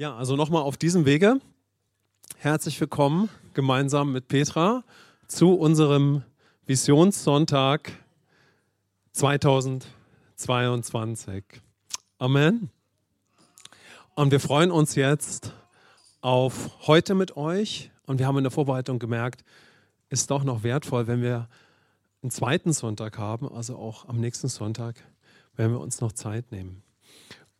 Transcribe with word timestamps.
Ja, 0.00 0.16
also 0.16 0.34
nochmal 0.34 0.62
auf 0.62 0.78
diesem 0.78 1.04
Wege. 1.04 1.40
Herzlich 2.38 2.80
willkommen 2.80 3.28
gemeinsam 3.52 4.12
mit 4.12 4.28
Petra 4.28 4.82
zu 5.28 5.52
unserem 5.52 6.22
Visionssonntag 6.64 7.92
2022. 9.12 11.44
Amen. 12.16 12.70
Und 14.14 14.32
wir 14.32 14.40
freuen 14.40 14.70
uns 14.70 14.94
jetzt 14.94 15.52
auf 16.22 16.86
heute 16.86 17.14
mit 17.14 17.36
euch. 17.36 17.90
Und 18.06 18.20
wir 18.20 18.26
haben 18.26 18.38
in 18.38 18.44
der 18.44 18.50
Vorbereitung 18.50 18.98
gemerkt, 18.98 19.44
ist 20.08 20.30
doch 20.30 20.44
noch 20.44 20.62
wertvoll, 20.62 21.08
wenn 21.08 21.20
wir 21.20 21.46
einen 22.22 22.30
zweiten 22.30 22.72
Sonntag 22.72 23.18
haben, 23.18 23.52
also 23.52 23.76
auch 23.76 24.08
am 24.08 24.18
nächsten 24.18 24.48
Sonntag, 24.48 24.94
werden 25.56 25.72
wir 25.72 25.80
uns 25.80 26.00
noch 26.00 26.12
Zeit 26.12 26.52
nehmen. 26.52 26.82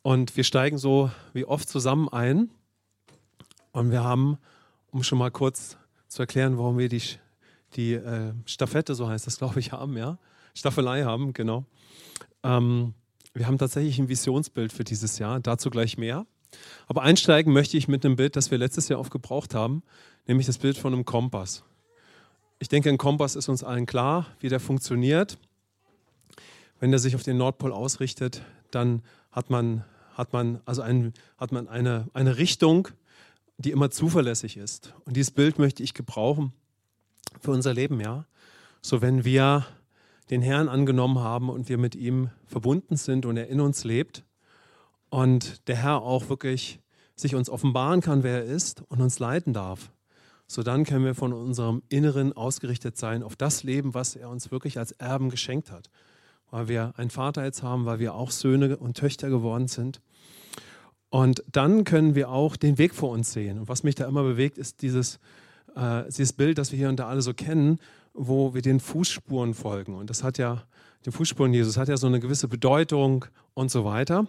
Und 0.02 0.36
wir 0.36 0.44
steigen 0.44 0.78
so 0.78 1.10
wie 1.32 1.44
oft 1.44 1.68
zusammen 1.68 2.08
ein. 2.08 2.50
Und 3.72 3.90
wir 3.90 4.02
haben, 4.02 4.38
um 4.91 5.02
schon 5.02 5.18
mal 5.18 5.30
kurz 5.30 5.77
zu 6.08 6.22
erklären, 6.22 6.58
warum 6.58 6.78
wir 6.78 6.88
die, 6.88 7.02
die 7.74 7.95
äh, 7.95 8.32
Staffette, 8.46 8.94
so 8.94 9.08
heißt 9.08 9.27
das, 9.27 9.38
glaube 9.38 9.60
ich, 9.60 9.72
haben, 9.72 9.96
ja. 9.96 10.18
Staffelei 10.55 11.05
haben, 11.05 11.32
genau. 11.32 11.64
Ähm, 12.42 12.94
wir 13.34 13.46
haben 13.46 13.58
tatsächlich 13.58 13.98
ein 13.98 14.08
Visionsbild 14.08 14.72
für 14.72 14.84
dieses 14.84 15.18
Jahr, 15.18 15.38
dazu 15.38 15.70
gleich 15.70 15.96
mehr. 15.96 16.27
Aber 16.88 17.02
einsteigen 17.02 17.52
möchte 17.52 17.77
ich 17.77 17.86
mit 17.86 18.05
einem 18.05 18.16
Bild, 18.16 18.34
das 18.34 18.50
wir 18.50 18.58
letztes 18.58 18.88
Jahr 18.88 18.98
oft 18.98 19.12
gebraucht 19.12 19.55
haben, 19.55 19.82
nämlich 20.27 20.46
das 20.46 20.58
Bild 20.58 20.77
von 20.77 20.92
einem 20.92 21.05
Kompass. 21.05 21.62
Ich 22.58 22.69
denke, 22.69 22.88
ein 22.88 22.98
Kompass 22.98 23.36
ist 23.36 23.48
uns 23.48 23.62
allen 23.62 23.86
klar, 23.86 24.27
wie 24.41 24.48
der 24.48 24.58
funktioniert. 24.58 25.38
Wenn 26.80 26.92
er 26.92 26.98
sich 26.98 27.14
auf 27.14 27.22
den 27.22 27.36
Nordpol 27.36 27.72
ausrichtet, 27.72 28.42
dann 28.70 29.02
hat 29.30 29.51
man, 29.51 29.84
hat 30.15 30.33
man, 30.33 30.61
also 30.65 30.83
ein, 30.83 31.12
hat 31.39 31.52
man 31.52 31.69
eine, 31.69 32.09
eine 32.12 32.39
Richtung, 32.39 32.89
die 33.59 33.70
immer 33.70 33.91
zuverlässig 33.91 34.56
ist. 34.56 34.95
Und 35.05 35.16
dieses 35.16 35.30
Bild 35.30 35.59
möchte 35.59 35.83
ich 35.83 35.95
gebrauchen 35.95 36.53
für 37.41 37.50
unser 37.50 37.75
Leben, 37.75 38.00
ja. 38.00 38.25
So 38.83 39.03
wenn 39.03 39.25
wir 39.25 39.67
den 40.31 40.42
Herrn 40.42 40.69
angenommen 40.69 41.19
haben 41.19 41.50
und 41.50 41.69
wir 41.69 41.77
mit 41.77 41.95
ihm 41.95 42.31
verbunden 42.47 42.97
sind 42.97 43.27
und 43.27 43.37
er 43.37 43.48
in 43.48 43.61
uns 43.61 43.84
lebt 43.84 44.25
und 45.11 45.69
der 45.69 45.77
Herr 45.77 46.03
auch 46.03 46.28
wirklich 46.28 46.81
sich 47.17 47.34
uns 47.34 47.50
offenbaren 47.50 48.00
kann, 48.00 48.22
wer 48.22 48.44
er 48.44 48.44
ist 48.44 48.83
und 48.89 49.00
uns 49.03 49.19
leiten 49.19 49.53
darf, 49.53 49.91
so 50.47 50.62
dann 50.62 50.84
können 50.84 51.05
wir 51.05 51.15
von 51.15 51.33
unserem 51.33 51.83
Inneren 51.89 52.33
ausgerichtet 52.33 52.97
sein 52.97 53.22
auf 53.22 53.37
das 53.37 53.62
Leben, 53.62 53.92
was 53.92 54.17
er 54.17 54.31
uns 54.31 54.50
wirklich 54.50 54.78
als 54.78 54.92
Erben 54.92 55.28
geschenkt 55.28 55.70
hat 55.70 55.91
weil 56.51 56.69
wir 56.69 56.93
einen 56.97 57.11
Vater 57.11 57.45
jetzt 57.45 57.62
haben, 57.62 57.84
weil 57.87 57.98
wir 57.98 58.15
auch 58.15 58.31
Söhne 58.31 58.77
und 58.77 58.97
Töchter 58.97 59.29
geworden 59.29 59.69
sind. 59.69 60.01
Und 61.11 61.43
dann 61.51 61.84
können 61.84 62.15
wir 62.15 62.31
auch 62.31 62.56
den 62.56 62.79
Weg 62.79 62.95
vor 62.95 63.11
uns 63.11 63.33
sehen. 63.33 63.59
Und 63.59 63.69
was 63.69 63.83
mich 63.83 63.97
da 63.97 64.06
immer 64.06 64.23
bewegt, 64.23 64.59
ist 64.59 64.83
dieses, 64.83 65.19
äh, 65.75 66.05
dieses 66.06 66.33
Bild, 66.33 66.59
das 66.59 66.71
wir 66.71 66.78
hier 66.78 66.89
und 66.89 67.01
da 67.01 67.09
alle 67.09 67.23
so 67.23 67.34
kennen, 67.34 67.78
wo 68.15 68.55
wir 68.55 68.62
den 68.62 68.81
Fußspuren 68.81 69.55
folgen. 69.55 69.95
Und 69.95 70.11
das 70.11 70.23
hat 70.23 70.39
ja, 70.39 70.62
den 71.05 71.12
Fußspuren 71.12 71.53
Jesus 71.53 71.77
hat 71.77 71.89
ja 71.89 71.97
so 71.97 72.06
eine 72.06 72.21
gewisse 72.21 72.48
Bedeutung 72.48 73.25
und 73.55 73.71
so 73.71 73.84
weiter. 73.84 74.27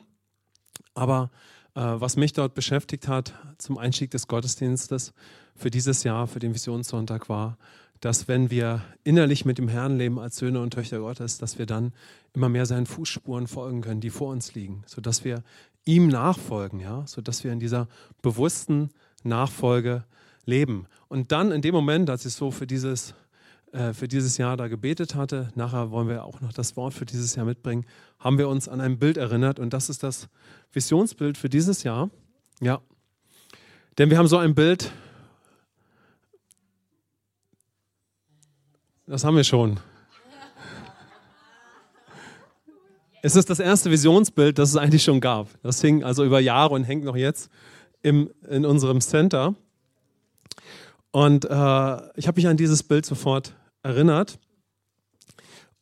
Aber 0.96 1.30
äh, 1.76 1.82
was 1.82 2.18
mich 2.18 2.34
dort 2.34 2.56
beschäftigt 2.56 3.08
hat 3.08 3.34
zum 3.58 3.78
Einstieg 3.78 4.12
des 4.12 4.28
Gottesdienstes 4.28 5.14
für 5.56 5.70
dieses 5.70 6.04
Jahr, 6.04 6.28
für 6.28 6.40
den 6.40 6.54
Visionssonntag 6.54 7.30
war, 7.30 7.58
dass 8.02 8.28
wenn 8.28 8.50
wir 8.50 8.82
innerlich 9.04 9.46
mit 9.46 9.60
dem 9.60 9.68
Herrn 9.68 9.98
leben 9.98 10.20
als 10.20 10.38
Söhne 10.38 10.60
und 10.60 10.74
Töchter 10.74 11.00
Gottes, 11.00 11.38
dass 11.38 11.60
wir 11.60 11.68
dann 11.68 11.94
immer 12.34 12.50
mehr 12.50 12.66
seinen 12.66 12.88
Fußspuren 12.88 13.48
folgen 13.48 13.82
können, 13.82 14.02
die 14.02 14.10
vor 14.10 14.32
uns 14.32 14.56
liegen, 14.56 14.84
sodass 14.88 15.24
wir 15.24 15.44
ihm 15.86 16.08
nachfolgen, 16.08 16.80
ja, 16.80 17.06
sodass 17.06 17.44
wir 17.44 17.54
in 17.54 17.60
dieser 17.60 17.88
bewussten 18.22 18.90
Nachfolge 19.24 20.04
leben. 20.46 20.88
Und 21.08 21.32
dann 21.32 21.52
in 21.52 21.62
dem 21.62 21.76
Moment, 21.76 22.10
als 22.10 22.26
ich 22.26 22.34
so 22.34 22.50
für 22.50 22.66
dieses, 22.66 23.14
äh, 23.72 23.94
für 23.94 24.08
dieses 24.08 24.38
Jahr 24.38 24.58
da 24.58 24.68
gebetet 24.68 25.14
hatte, 25.14 25.52
nachher 25.54 25.92
wollen 25.92 26.08
wir 26.08 26.26
auch 26.26 26.42
noch 26.42 26.54
das 26.54 26.76
Wort 26.76 26.96
für 26.96 27.06
dieses 27.06 27.36
Jahr 27.36 27.46
mitbringen, 27.46 27.86
haben 28.20 28.40
wir 28.40 28.50
uns 28.50 28.68
an 28.68 28.82
ein 28.82 28.98
Bild 28.98 29.18
erinnert 29.18 29.60
und 29.60 29.74
das 29.74 29.90
ist 29.90 30.02
das 30.02 30.28
Visionsbild 30.72 31.38
für 31.38 31.50
dieses 31.50 31.84
Jahr. 31.84 32.10
Ja. 32.62 32.82
Denn 34.00 34.10
wir 34.10 34.18
haben 34.18 34.28
so 34.28 34.38
ein 34.38 34.56
Bild 34.56 34.92
Das 39.08 39.24
haben 39.24 39.36
wir 39.36 39.44
schon. 39.44 39.80
Es 43.24 43.36
ist 43.36 43.50
das 43.50 43.60
erste 43.60 43.92
Visionsbild, 43.92 44.58
das 44.58 44.70
es 44.70 44.78
eigentlich 44.78 45.04
schon 45.04 45.20
gab. 45.20 45.48
Das 45.62 45.82
hing 45.82 46.04
also 46.04 46.24
über 46.24 46.40
Jahre 46.40 46.74
und 46.74 46.84
hängt 46.84 47.04
noch 47.04 47.16
jetzt 47.16 47.50
im, 48.02 48.32
in 48.50 48.66
unserem 48.66 49.02
Center. 49.02 49.56
Und 51.12 51.46
äh, 51.46 51.48
ich 52.16 52.28
habe 52.28 52.36
mich 52.36 52.48
an 52.48 52.58
dieses 52.58 52.84
Bild 52.84 53.06
sofort 53.06 53.54
erinnert. 53.84 54.40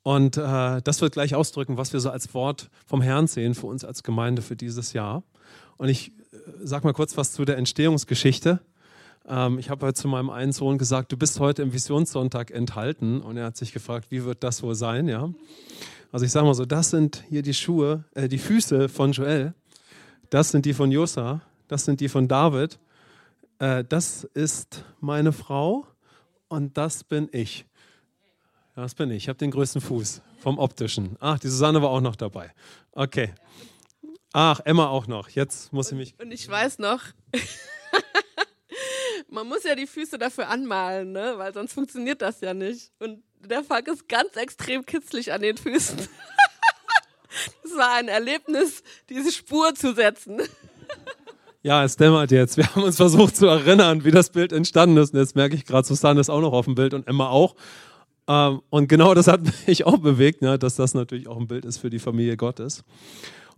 Und 0.03 0.37
äh, 0.37 0.81
das 0.81 1.01
wird 1.01 1.13
gleich 1.13 1.35
ausdrücken, 1.35 1.77
was 1.77 1.93
wir 1.93 1.99
so 1.99 2.09
als 2.09 2.33
Wort 2.33 2.69
vom 2.85 3.01
Herrn 3.01 3.27
sehen 3.27 3.53
für 3.53 3.67
uns 3.67 3.85
als 3.85 4.03
Gemeinde 4.03 4.41
für 4.41 4.55
dieses 4.55 4.93
Jahr. 4.93 5.23
Und 5.77 5.89
ich 5.89 6.11
äh, 6.31 6.37
sage 6.63 6.87
mal 6.87 6.93
kurz 6.93 7.15
was 7.15 7.33
zu 7.33 7.45
der 7.45 7.57
Entstehungsgeschichte. 7.57 8.59
Ähm, 9.29 9.59
ich 9.59 9.69
habe 9.69 9.85
heute 9.85 9.93
zu 9.93 10.07
meinem 10.07 10.29
einen 10.29 10.51
Sohn 10.51 10.77
gesagt, 10.77 11.11
du 11.11 11.17
bist 11.17 11.39
heute 11.39 11.61
im 11.61 11.71
Visionssonntag 11.71 12.51
enthalten. 12.51 13.21
Und 13.21 13.37
er 13.37 13.45
hat 13.45 13.57
sich 13.57 13.71
gefragt, 13.71 14.07
wie 14.09 14.25
wird 14.25 14.43
das 14.43 14.63
wohl 14.63 14.75
sein? 14.75 15.07
Ja. 15.07 15.29
Also 16.11 16.25
ich 16.25 16.31
sage 16.31 16.47
mal 16.47 16.55
so, 16.55 16.65
das 16.65 16.89
sind 16.89 17.23
hier 17.29 17.43
die 17.43 17.53
Schuhe, 17.53 18.03
äh, 18.15 18.27
die 18.27 18.39
Füße 18.39 18.89
von 18.89 19.11
Joel. 19.11 19.53
Das 20.31 20.49
sind 20.49 20.65
die 20.65 20.73
von 20.73 20.91
Josa. 20.91 21.41
Das 21.67 21.85
sind 21.85 22.01
die 22.01 22.09
von 22.09 22.27
David. 22.27 22.79
Äh, 23.59 23.83
das 23.87 24.23
ist 24.23 24.83
meine 24.99 25.31
Frau 25.31 25.85
und 26.47 26.77
das 26.77 27.03
bin 27.03 27.29
ich. 27.31 27.65
Das 28.75 28.95
bin 28.95 29.11
ich. 29.11 29.17
Ich 29.17 29.29
habe 29.29 29.37
den 29.37 29.51
größten 29.51 29.81
Fuß 29.81 30.21
vom 30.39 30.57
optischen. 30.57 31.17
Ach, 31.19 31.37
die 31.37 31.49
Susanne 31.49 31.81
war 31.81 31.89
auch 31.89 32.01
noch 32.01 32.15
dabei. 32.15 32.51
Okay. 32.93 33.33
Ach, 34.33 34.59
Emma 34.63 34.87
auch 34.87 35.07
noch. 35.07 35.29
Jetzt 35.29 35.73
muss 35.73 35.91
ich 35.91 35.97
mich. 35.97 36.15
Und 36.19 36.31
ich 36.31 36.47
weiß 36.47 36.79
noch, 36.79 37.01
man 39.31 39.47
muss 39.47 39.63
ja 39.63 39.75
die 39.75 39.87
Füße 39.87 40.17
dafür 40.17 40.49
anmalen, 40.49 41.11
ne? 41.11 41.33
weil 41.37 41.53
sonst 41.53 41.73
funktioniert 41.73 42.21
das 42.21 42.41
ja 42.41 42.53
nicht. 42.53 42.91
Und 42.99 43.23
der 43.39 43.63
Falk 43.63 43.87
ist 43.87 44.07
ganz 44.07 44.35
extrem 44.35 44.85
kitzlig 44.85 45.31
an 45.31 45.41
den 45.41 45.57
Füßen. 45.57 45.97
Es 47.63 47.77
war 47.77 47.93
ein 47.93 48.07
Erlebnis, 48.07 48.81
diese 49.07 49.31
Spur 49.31 49.75
zu 49.75 49.93
setzen. 49.93 50.41
Ja, 51.61 51.83
es 51.83 51.95
dämmert 51.95 52.31
jetzt. 52.31 52.57
Wir 52.57 52.65
haben 52.73 52.83
uns 52.83 52.95
versucht 52.95 53.35
zu 53.35 53.45
erinnern, 53.45 54.03
wie 54.03 54.11
das 54.11 54.31
Bild 54.31 54.51
entstanden 54.51 54.97
ist. 54.97 55.13
Und 55.13 55.19
jetzt 55.19 55.35
merke 55.35 55.55
ich 55.55 55.65
gerade, 55.65 55.85
Susanne 55.85 56.19
ist 56.19 56.29
auch 56.29 56.41
noch 56.41 56.53
auf 56.53 56.65
dem 56.65 56.73
Bild 56.73 56.95
und 56.95 57.07
Emma 57.07 57.29
auch. 57.29 57.55
Ähm, 58.27 58.61
und 58.69 58.87
genau 58.87 59.13
das 59.13 59.27
hat 59.27 59.41
mich 59.67 59.85
auch 59.85 59.97
bewegt, 59.97 60.41
ne, 60.41 60.57
dass 60.57 60.75
das 60.75 60.93
natürlich 60.93 61.27
auch 61.27 61.37
ein 61.37 61.47
Bild 61.47 61.65
ist 61.65 61.77
für 61.77 61.89
die 61.89 61.99
Familie 61.99 62.35
Gottes. 62.35 62.83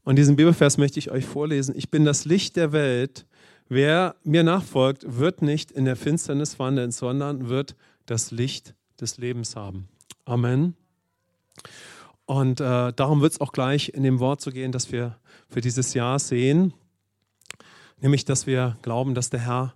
Und 0.04 0.18
diesen 0.18 0.36
Bibelvers 0.36 0.78
möchte 0.78 1.00
ich 1.00 1.12
euch 1.12 1.26
vorlesen. 1.26 1.76
Ich 1.78 1.92
bin 1.92 2.04
das 2.04 2.26
Licht 2.26 2.56
der 2.56 2.74
Welt. 2.74 3.26
Wer 3.70 4.16
mir 4.24 4.44
nachfolgt, 4.44 5.04
wird 5.08 5.42
nicht 5.42 5.72
in 5.72 5.86
der 5.86 5.96
Finsternis 5.96 6.60
wandeln, 6.60 6.92
sondern 6.92 7.50
wird 7.50 7.76
das 8.06 8.32
Licht 8.32 8.76
des 9.00 9.18
Lebens 9.18 9.56
haben. 9.56 9.88
Amen. 10.26 10.76
Und 12.26 12.62
äh, 12.62 12.94
darum 12.94 13.22
wird 13.22 13.34
es 13.34 13.42
auch 13.42 13.52
gleich 13.52 13.90
in 13.90 14.04
dem 14.04 14.20
Wort 14.20 14.42
zu 14.42 14.52
gehen, 14.52 14.72
das 14.72 14.92
wir 14.92 15.18
für 15.50 15.62
dieses 15.62 15.94
Jahr 15.94 16.20
sehen, 16.20 16.74
nämlich 18.00 18.26
dass 18.26 18.48
wir 18.48 18.78
glauben, 18.82 19.16
dass 19.16 19.30
der 19.30 19.42
Herr 19.42 19.76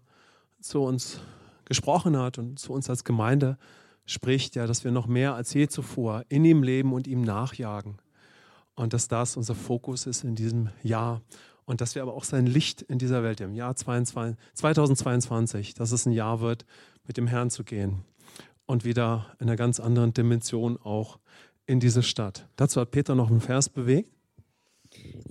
zu 0.62 0.82
uns 0.82 1.20
gesprochen 1.66 2.18
hat 2.18 2.38
und 2.38 2.60
zu 2.60 2.74
uns 2.74 2.90
als 2.90 3.04
Gemeinde 3.04 3.58
spricht, 4.06 4.56
ja, 4.56 4.68
dass 4.68 4.84
wir 4.84 4.92
noch 4.92 5.08
mehr 5.08 5.36
als 5.36 5.54
je 5.54 5.68
zuvor 5.68 6.24
in 6.30 6.46
ihm 6.46 6.64
leben 6.64 6.94
und 6.94 7.08
ihm 7.08 7.22
nachjagen. 7.22 7.98
Und 8.76 8.94
dass 8.94 9.08
das 9.08 9.38
unser 9.38 9.56
Fokus 9.56 10.06
ist 10.06 10.24
in 10.24 10.36
diesem 10.36 10.70
Jahr 10.84 11.22
und 11.66 11.82
dass 11.82 11.96
wir 11.96 12.02
aber 12.02 12.14
auch 12.14 12.24
sein 12.24 12.46
Licht 12.46 12.82
in 12.84 13.00
dieser 13.00 13.24
Welt 13.24 13.42
im 13.42 13.54
Jahr 13.56 13.76
2022, 13.76 15.74
dass 15.74 15.92
es 15.92 16.06
ein 16.06 16.12
Jahr 16.12 16.40
wird, 16.40 16.66
mit 17.08 17.18
dem 17.18 17.28
Herrn 17.28 17.50
zu 17.50 17.64
gehen 17.64 18.06
und 18.66 18.86
wieder 18.86 19.36
in 19.40 19.48
einer 19.48 19.56
ganz 19.56 19.80
anderen 19.80 20.14
Dimension 20.14 20.78
auch 20.78 21.20
in 21.66 21.80
diese 21.80 22.04
Stadt. 22.04 22.48
Dazu 22.56 22.82
hat 22.82 22.92
Peter 22.92 23.16
noch 23.16 23.30
einen 23.30 23.42
Vers 23.42 23.70
bewegt. 23.70 24.12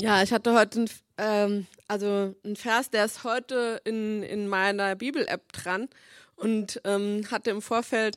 Ja, 0.00 0.22
ich 0.22 0.32
hatte 0.32 0.54
heute 0.54 0.80
einen, 0.80 0.90
ähm, 1.18 1.66
also 1.88 2.34
einen 2.44 2.56
Vers, 2.56 2.90
der 2.90 3.04
ist 3.04 3.24
heute 3.24 3.80
in, 3.84 4.22
in 4.22 4.48
meiner 4.48 4.96
Bibel-App 4.96 5.52
dran 5.52 5.88
und 6.36 6.80
ähm, 6.84 7.24
hatte 7.30 7.50
im 7.50 7.62
Vorfeld 7.62 8.16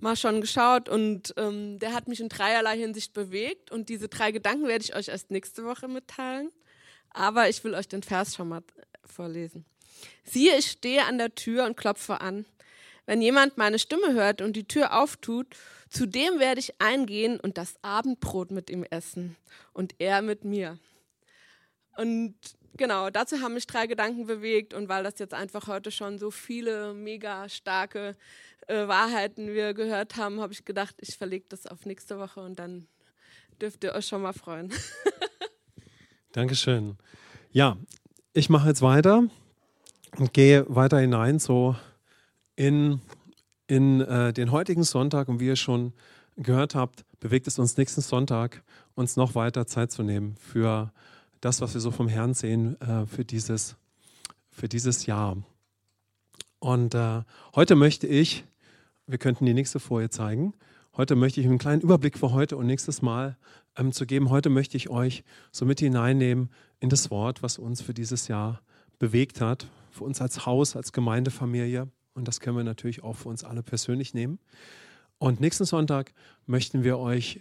mal 0.00 0.16
schon 0.16 0.40
geschaut 0.40 0.88
und 0.88 1.34
ähm, 1.36 1.78
der 1.78 1.92
hat 1.94 2.08
mich 2.08 2.20
in 2.20 2.28
dreierlei 2.28 2.78
Hinsicht 2.78 3.12
bewegt 3.12 3.70
und 3.70 3.88
diese 3.88 4.08
drei 4.08 4.30
Gedanken 4.30 4.68
werde 4.68 4.84
ich 4.84 4.94
euch 4.94 5.08
erst 5.08 5.30
nächste 5.30 5.64
Woche 5.64 5.88
mitteilen. 5.88 6.50
Aber 7.16 7.48
ich 7.48 7.64
will 7.64 7.74
euch 7.74 7.88
den 7.88 8.02
Vers 8.02 8.34
schon 8.34 8.50
mal 8.50 8.62
vorlesen. 9.02 9.64
Siehe, 10.22 10.58
ich 10.58 10.70
stehe 10.72 11.02
an 11.06 11.16
der 11.16 11.34
Tür 11.34 11.64
und 11.64 11.74
klopfe 11.74 12.20
an. 12.20 12.44
Wenn 13.06 13.22
jemand 13.22 13.56
meine 13.56 13.78
Stimme 13.78 14.12
hört 14.12 14.42
und 14.42 14.54
die 14.54 14.68
Tür 14.68 14.94
auftut, 15.00 15.46
zu 15.88 16.04
dem 16.04 16.38
werde 16.38 16.60
ich 16.60 16.78
eingehen 16.78 17.40
und 17.40 17.56
das 17.56 17.76
Abendbrot 17.80 18.50
mit 18.50 18.68
ihm 18.68 18.84
essen 18.84 19.34
und 19.72 19.94
er 19.98 20.20
mit 20.20 20.44
mir. 20.44 20.78
Und 21.96 22.34
genau, 22.76 23.08
dazu 23.08 23.40
haben 23.40 23.54
mich 23.54 23.66
drei 23.66 23.86
Gedanken 23.86 24.26
bewegt 24.26 24.74
und 24.74 24.90
weil 24.90 25.02
das 25.02 25.18
jetzt 25.18 25.32
einfach 25.32 25.68
heute 25.68 25.90
schon 25.90 26.18
so 26.18 26.30
viele 26.30 26.92
mega 26.92 27.48
starke 27.48 28.14
äh, 28.66 28.86
Wahrheiten 28.88 29.54
wir 29.54 29.72
gehört 29.72 30.16
haben, 30.16 30.40
habe 30.42 30.52
ich 30.52 30.66
gedacht, 30.66 30.96
ich 31.00 31.16
verlege 31.16 31.46
das 31.48 31.66
auf 31.66 31.86
nächste 31.86 32.18
Woche 32.18 32.40
und 32.40 32.58
dann 32.58 32.88
dürft 33.58 33.84
ihr 33.84 33.94
euch 33.94 34.06
schon 34.06 34.20
mal 34.20 34.34
freuen. 34.34 34.70
Dankeschön. 36.32 36.96
Ja, 37.50 37.76
ich 38.32 38.50
mache 38.50 38.68
jetzt 38.68 38.82
weiter 38.82 39.24
und 40.18 40.32
gehe 40.32 40.66
weiter 40.68 40.98
hinein 40.98 41.38
so 41.38 41.76
in, 42.54 43.00
in 43.66 44.00
äh, 44.00 44.32
den 44.32 44.50
heutigen 44.50 44.84
Sonntag 44.84 45.28
und 45.28 45.40
wie 45.40 45.46
ihr 45.46 45.56
schon 45.56 45.92
gehört 46.36 46.74
habt, 46.74 47.04
bewegt 47.20 47.46
es 47.46 47.58
uns 47.58 47.76
nächsten 47.76 48.02
Sonntag, 48.02 48.62
uns 48.94 49.16
noch 49.16 49.34
weiter 49.34 49.66
Zeit 49.66 49.90
zu 49.90 50.02
nehmen 50.02 50.36
für 50.36 50.92
das, 51.40 51.60
was 51.60 51.74
wir 51.74 51.80
so 51.80 51.90
vom 51.90 52.08
Herrn 52.08 52.34
sehen, 52.34 52.80
äh, 52.80 53.06
für, 53.06 53.24
dieses, 53.24 53.76
für 54.50 54.68
dieses 54.68 55.06
Jahr. 55.06 55.36
Und 56.58 56.94
äh, 56.94 57.22
heute 57.54 57.76
möchte 57.76 58.06
ich, 58.06 58.44
wir 59.06 59.18
könnten 59.18 59.46
die 59.46 59.54
nächste 59.54 59.78
Folie 59.78 60.10
zeigen, 60.10 60.54
heute 60.96 61.16
möchte 61.16 61.40
ich 61.40 61.46
einen 61.46 61.58
kleinen 61.58 61.82
Überblick 61.82 62.18
für 62.18 62.32
heute 62.32 62.56
und 62.56 62.66
nächstes 62.66 63.02
Mal 63.02 63.36
ähm, 63.76 63.92
zu 63.92 64.06
geben. 64.06 64.30
Heute 64.30 64.50
möchte 64.50 64.76
ich 64.76 64.88
euch 64.88 65.24
so 65.52 65.64
mit 65.64 65.80
hineinnehmen 65.80 66.50
in 66.80 66.88
das 66.88 67.10
Wort, 67.10 67.42
was 67.42 67.58
uns 67.58 67.82
für 67.82 67.94
dieses 67.94 68.28
Jahr 68.28 68.60
bewegt 68.98 69.40
hat, 69.40 69.68
für 69.90 70.04
uns 70.04 70.20
als 70.20 70.46
Haus, 70.46 70.76
als 70.76 70.92
Gemeindefamilie. 70.92 71.88
Und 72.14 72.28
das 72.28 72.40
können 72.40 72.56
wir 72.56 72.64
natürlich 72.64 73.02
auch 73.02 73.16
für 73.16 73.28
uns 73.28 73.44
alle 73.44 73.62
persönlich 73.62 74.14
nehmen. 74.14 74.38
Und 75.18 75.40
nächsten 75.40 75.64
Sonntag 75.64 76.12
möchten 76.46 76.84
wir 76.84 76.98
euch 76.98 77.40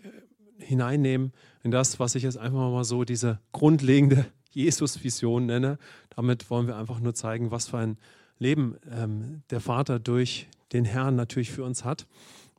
äh, 0.59 0.63
hineinnehmen 0.63 1.33
in 1.63 1.71
das, 1.71 1.99
was 1.99 2.15
ich 2.15 2.23
jetzt 2.23 2.37
einfach 2.37 2.71
mal 2.71 2.83
so 2.83 3.03
diese 3.03 3.39
grundlegende 3.51 4.25
Jesus-Vision 4.51 5.45
nenne. 5.45 5.77
Damit 6.09 6.49
wollen 6.49 6.67
wir 6.67 6.77
einfach 6.77 6.99
nur 6.99 7.13
zeigen, 7.13 7.51
was 7.51 7.67
für 7.67 7.77
ein 7.77 7.97
Leben 8.37 8.75
ähm, 8.91 9.43
der 9.49 9.61
Vater 9.61 9.99
durch 9.99 10.47
den 10.73 10.85
Herrn 10.85 11.15
natürlich 11.15 11.51
für 11.51 11.63
uns 11.63 11.85
hat, 11.85 12.05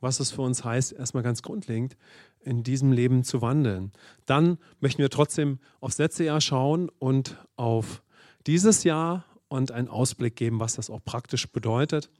was 0.00 0.20
es 0.20 0.30
für 0.30 0.42
uns 0.42 0.64
heißt, 0.64 0.92
erstmal 0.92 1.22
ganz 1.22 1.42
grundlegend 1.42 1.96
in 2.40 2.62
diesem 2.62 2.92
Leben 2.92 3.24
zu 3.24 3.42
wandeln. 3.42 3.92
Dann 4.24 4.58
möchten 4.80 5.02
wir 5.02 5.10
trotzdem 5.10 5.58
aufs 5.80 5.98
letzte 5.98 6.24
Jahr 6.24 6.40
schauen 6.40 6.90
und 6.98 7.36
auf 7.56 8.02
dieses 8.46 8.84
Jahr 8.84 9.24
und 9.48 9.72
einen 9.72 9.88
Ausblick 9.88 10.36
geben, 10.36 10.60
was 10.60 10.74
das 10.74 10.90
auch 10.90 11.04
praktisch 11.04 11.50
bedeutet. 11.50 12.10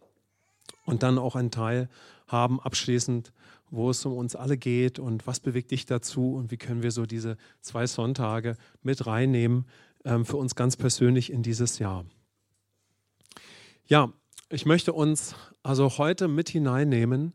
Und 0.85 1.03
dann 1.03 1.19
auch 1.19 1.37
einen 1.37 1.51
Teil 1.51 1.89
haben 2.27 2.61
abschließend, 2.61 3.33
wo 3.71 3.91
es 3.91 4.05
um 4.05 4.13
uns 4.13 4.37
alle 4.37 4.57
geht 4.57 4.99
und 4.99 5.27
was 5.27 5.41
bewegt 5.41 5.71
dich 5.71 5.87
dazu 5.87 6.35
und 6.35 6.51
wie 6.51 6.57
können 6.57 6.83
wir 6.83 6.93
so 6.93 7.07
diese 7.07 7.37
zwei 7.61 7.87
Sonntage 7.87 8.57
mit 8.83 9.07
reinnehmen 9.07 9.67
ähm, 10.05 10.25
für 10.25 10.37
uns 10.37 10.55
ganz 10.55 10.77
persönlich 10.77 11.33
in 11.33 11.43
dieses 11.43 11.79
Jahr. 11.79 12.05
Ja, 13.87 14.13
ich 14.49 14.67
möchte 14.67 14.93
uns 14.93 15.35
also 15.63 15.99
heute 15.99 16.29
mit 16.29 16.49
hineinnehmen 16.49 17.33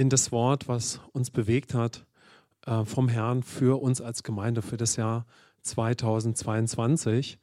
in 0.00 0.08
das 0.08 0.32
Wort, 0.32 0.66
was 0.66 0.98
uns 1.12 1.30
bewegt 1.30 1.74
hat 1.74 2.06
äh, 2.64 2.86
vom 2.86 3.10
Herrn 3.10 3.42
für 3.42 3.82
uns 3.82 4.00
als 4.00 4.22
Gemeinde 4.22 4.62
für 4.62 4.78
das 4.78 4.96
Jahr 4.96 5.26
2022. 5.60 7.38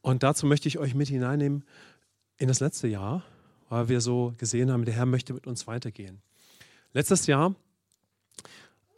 Und 0.00 0.24
dazu 0.24 0.44
möchte 0.46 0.66
ich 0.66 0.80
euch 0.80 0.96
mit 0.96 1.06
hineinnehmen 1.06 1.64
in 2.36 2.48
das 2.48 2.58
letzte 2.58 2.88
Jahr, 2.88 3.22
weil 3.68 3.88
wir 3.88 4.00
so 4.00 4.34
gesehen 4.38 4.72
haben, 4.72 4.84
der 4.84 4.94
Herr 4.94 5.06
möchte 5.06 5.32
mit 5.32 5.46
uns 5.46 5.68
weitergehen. 5.68 6.20
Letztes 6.92 7.28
Jahr 7.28 7.54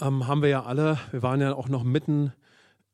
ähm, 0.01 0.27
haben 0.27 0.41
wir 0.41 0.49
ja 0.49 0.63
alle, 0.63 0.99
wir 1.11 1.23
waren 1.23 1.43
ja 1.43 1.55
auch 1.55 1.69
noch 1.69 1.85
mitten 1.85 2.33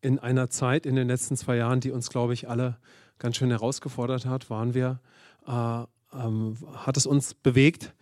in 0.01 0.19
einer 0.19 0.51
Zeit 0.51 0.85
in 0.85 0.97
den 0.97 1.07
letzten 1.07 1.37
zwei 1.37 1.55
Jahren, 1.55 1.79
die 1.79 1.93
uns, 1.93 2.11
glaube 2.11 2.35
ich, 2.35 2.49
alle 2.49 2.77
ganz 3.21 3.37
schön 3.37 3.51
herausgefordert 3.51 4.27
hat, 4.27 4.51
waren 4.51 4.75
wir, 4.75 4.99
äh, 5.47 5.85
ähm, 6.13 6.57
hat 6.75 6.97
es 6.97 7.07
uns 7.07 7.35
bewegt, 7.35 7.95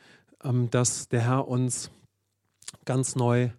ähm, 0.43 0.71
dass 0.71 1.09
der 1.09 1.21
Herr 1.21 1.47
uns 1.47 1.91
ganz 2.85 3.17
neu 3.17 3.51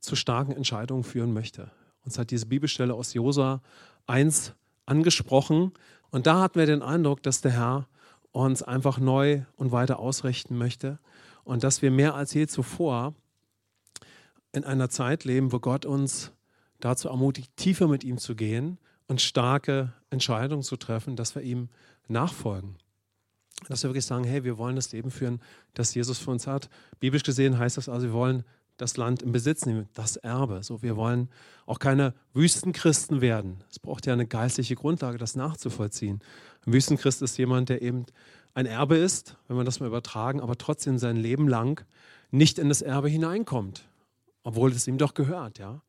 zu 0.00 0.16
starken 0.16 0.52
Entscheidungen 0.52 1.04
führen 1.04 1.32
möchte. 1.32 1.70
Uns 2.04 2.18
hat 2.18 2.30
diese 2.30 2.46
Bibelstelle 2.46 2.94
aus 2.94 3.14
Josa 3.14 3.62
1 4.06 4.54
angesprochen 4.86 5.72
und 6.10 6.26
da 6.26 6.40
hatten 6.40 6.58
wir 6.58 6.66
den 6.66 6.82
Eindruck, 6.82 7.22
dass 7.22 7.40
der 7.40 7.52
Herr 7.52 7.88
uns 8.32 8.62
einfach 8.62 8.98
neu 8.98 9.42
und 9.56 9.72
weiter 9.72 9.98
ausrichten 9.98 10.56
möchte 10.56 10.98
und 11.44 11.64
dass 11.64 11.82
wir 11.82 11.90
mehr 11.90 12.14
als 12.14 12.34
je 12.34 12.46
zuvor 12.46 13.14
in 14.52 14.64
einer 14.64 14.90
Zeit 14.90 15.24
leben, 15.24 15.52
wo 15.52 15.60
Gott 15.60 15.86
uns 15.86 16.32
dazu 16.80 17.08
ermutigt, 17.08 17.56
tiefer 17.56 17.88
mit 17.88 18.04
ihm 18.04 18.18
zu 18.18 18.34
gehen 18.34 18.78
und 19.06 19.20
starke 19.20 19.92
Entscheidungen 20.10 20.62
zu 20.62 20.76
treffen, 20.76 21.16
dass 21.16 21.34
wir 21.34 21.42
ihm 21.42 21.68
nachfolgen. 22.08 22.76
Dass 23.68 23.82
wir 23.82 23.90
wirklich 23.90 24.06
sagen, 24.06 24.24
hey, 24.24 24.44
wir 24.44 24.58
wollen 24.58 24.76
das 24.76 24.92
Leben 24.92 25.10
führen, 25.10 25.40
das 25.74 25.94
Jesus 25.94 26.18
für 26.18 26.30
uns 26.30 26.46
hat. 26.46 26.68
Biblisch 27.00 27.22
gesehen 27.22 27.58
heißt 27.58 27.76
das 27.76 27.88
also, 27.88 28.08
wir 28.08 28.12
wollen 28.12 28.44
das 28.76 28.96
Land 28.96 29.22
in 29.22 29.32
Besitz 29.32 29.66
nehmen, 29.66 29.88
das 29.94 30.16
Erbe. 30.16 30.62
So, 30.62 30.82
wir 30.82 30.96
wollen 30.96 31.28
auch 31.66 31.78
keine 31.78 32.14
Wüstenchristen 32.34 33.20
werden. 33.20 33.62
Es 33.70 33.78
braucht 33.78 34.06
ja 34.06 34.12
eine 34.12 34.26
geistliche 34.26 34.74
Grundlage, 34.74 35.18
das 35.18 35.36
nachzuvollziehen. 35.36 36.20
Ein 36.66 36.72
Wüstenchrist 36.72 37.22
ist 37.22 37.36
jemand, 37.38 37.68
der 37.68 37.82
eben 37.82 38.06
ein 38.54 38.66
Erbe 38.66 38.96
ist, 38.96 39.36
wenn 39.48 39.56
man 39.56 39.66
das 39.66 39.80
mal 39.80 39.86
übertragen, 39.86 40.40
aber 40.40 40.56
trotzdem 40.56 40.98
sein 40.98 41.16
Leben 41.16 41.48
lang 41.48 41.84
nicht 42.30 42.58
in 42.58 42.68
das 42.68 42.82
Erbe 42.82 43.08
hineinkommt, 43.08 43.84
obwohl 44.42 44.72
es 44.72 44.88
ihm 44.88 44.98
doch 44.98 45.14
gehört, 45.14 45.58
ja. 45.58 45.82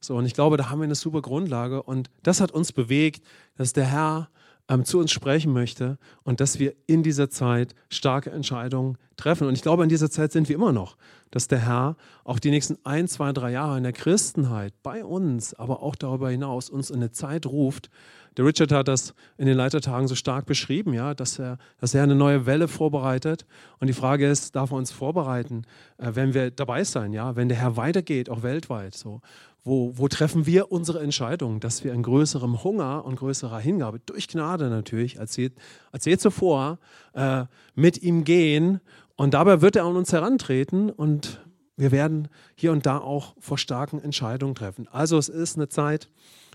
So, 0.00 0.16
und 0.16 0.26
ich 0.26 0.34
glaube, 0.34 0.56
da 0.56 0.68
haben 0.68 0.80
wir 0.80 0.84
eine 0.84 0.94
super 0.94 1.22
Grundlage 1.22 1.82
und 1.82 2.10
das 2.22 2.40
hat 2.40 2.52
uns 2.52 2.72
bewegt, 2.72 3.24
dass 3.56 3.72
der 3.72 3.86
Herr 3.86 4.28
ähm, 4.68 4.84
zu 4.84 4.98
uns 4.98 5.12
sprechen 5.12 5.52
möchte 5.52 5.98
und 6.22 6.40
dass 6.40 6.58
wir 6.58 6.74
in 6.86 7.02
dieser 7.02 7.30
Zeit 7.30 7.74
starke 7.88 8.30
Entscheidungen 8.30 8.98
treffen. 9.16 9.46
Und 9.46 9.54
ich 9.54 9.62
glaube, 9.62 9.82
in 9.82 9.88
dieser 9.88 10.10
Zeit 10.10 10.32
sind 10.32 10.48
wir 10.48 10.56
immer 10.56 10.72
noch, 10.72 10.96
dass 11.30 11.48
der 11.48 11.60
Herr 11.60 11.96
auch 12.24 12.38
die 12.38 12.50
nächsten 12.50 12.76
ein, 12.84 13.08
zwei, 13.08 13.32
drei 13.32 13.52
Jahre 13.52 13.76
in 13.76 13.84
der 13.84 13.92
Christenheit 13.92 14.74
bei 14.82 15.04
uns, 15.04 15.54
aber 15.54 15.82
auch 15.82 15.94
darüber 15.94 16.30
hinaus 16.30 16.70
uns 16.70 16.90
in 16.90 16.96
eine 16.96 17.12
Zeit 17.12 17.46
ruft, 17.46 17.90
der 18.36 18.44
Richard 18.44 18.70
hat 18.70 18.88
das 18.88 19.14
in 19.38 19.46
den 19.46 19.56
Leitertagen 19.56 20.08
so 20.08 20.14
stark 20.14 20.44
beschrieben, 20.44 20.92
ja, 20.92 21.14
dass 21.14 21.38
er, 21.38 21.56
dass 21.80 21.94
er 21.94 22.02
eine 22.02 22.14
neue 22.14 22.44
Welle 22.44 22.68
vorbereitet. 22.68 23.46
Und 23.80 23.86
die 23.86 23.94
Frage 23.94 24.28
ist, 24.28 24.54
darf 24.54 24.72
er 24.72 24.76
uns 24.76 24.92
vorbereiten, 24.92 25.62
äh, 25.96 26.10
wenn 26.12 26.34
wir 26.34 26.50
dabei 26.50 26.84
sein, 26.84 27.12
ja, 27.12 27.34
wenn 27.34 27.48
der 27.48 27.56
Herr 27.58 27.76
weitergeht, 27.76 28.28
auch 28.28 28.42
weltweit. 28.42 28.94
So. 28.94 29.22
Wo, 29.66 29.98
wo 29.98 30.06
treffen 30.06 30.46
wir 30.46 30.70
unsere 30.70 31.00
Entscheidungen, 31.00 31.58
dass 31.58 31.82
wir 31.82 31.92
in 31.92 32.04
größerem 32.04 32.62
Hunger 32.62 33.04
und 33.04 33.16
größerer 33.16 33.58
Hingabe, 33.58 33.98
durch 33.98 34.28
Gnade 34.28 34.70
natürlich, 34.70 35.18
als 35.18 35.36
je, 35.36 35.50
als 35.90 36.04
je 36.04 36.16
zuvor, 36.16 36.78
äh, 37.14 37.46
mit 37.74 38.00
ihm 38.00 38.22
gehen. 38.22 38.80
Und 39.16 39.34
dabei 39.34 39.62
wird 39.62 39.74
er 39.74 39.84
an 39.84 39.96
uns 39.96 40.12
herantreten 40.12 40.88
und 40.88 41.44
wir 41.76 41.90
werden 41.90 42.28
hier 42.54 42.70
und 42.70 42.86
da 42.86 42.98
auch 42.98 43.34
vor 43.40 43.58
starken 43.58 44.00
Entscheidungen 44.00 44.54
treffen. 44.54 44.86
Also 44.92 45.18
es 45.18 45.28
ist 45.28 45.56
eine 45.56 45.68
Zeit, 45.68 46.08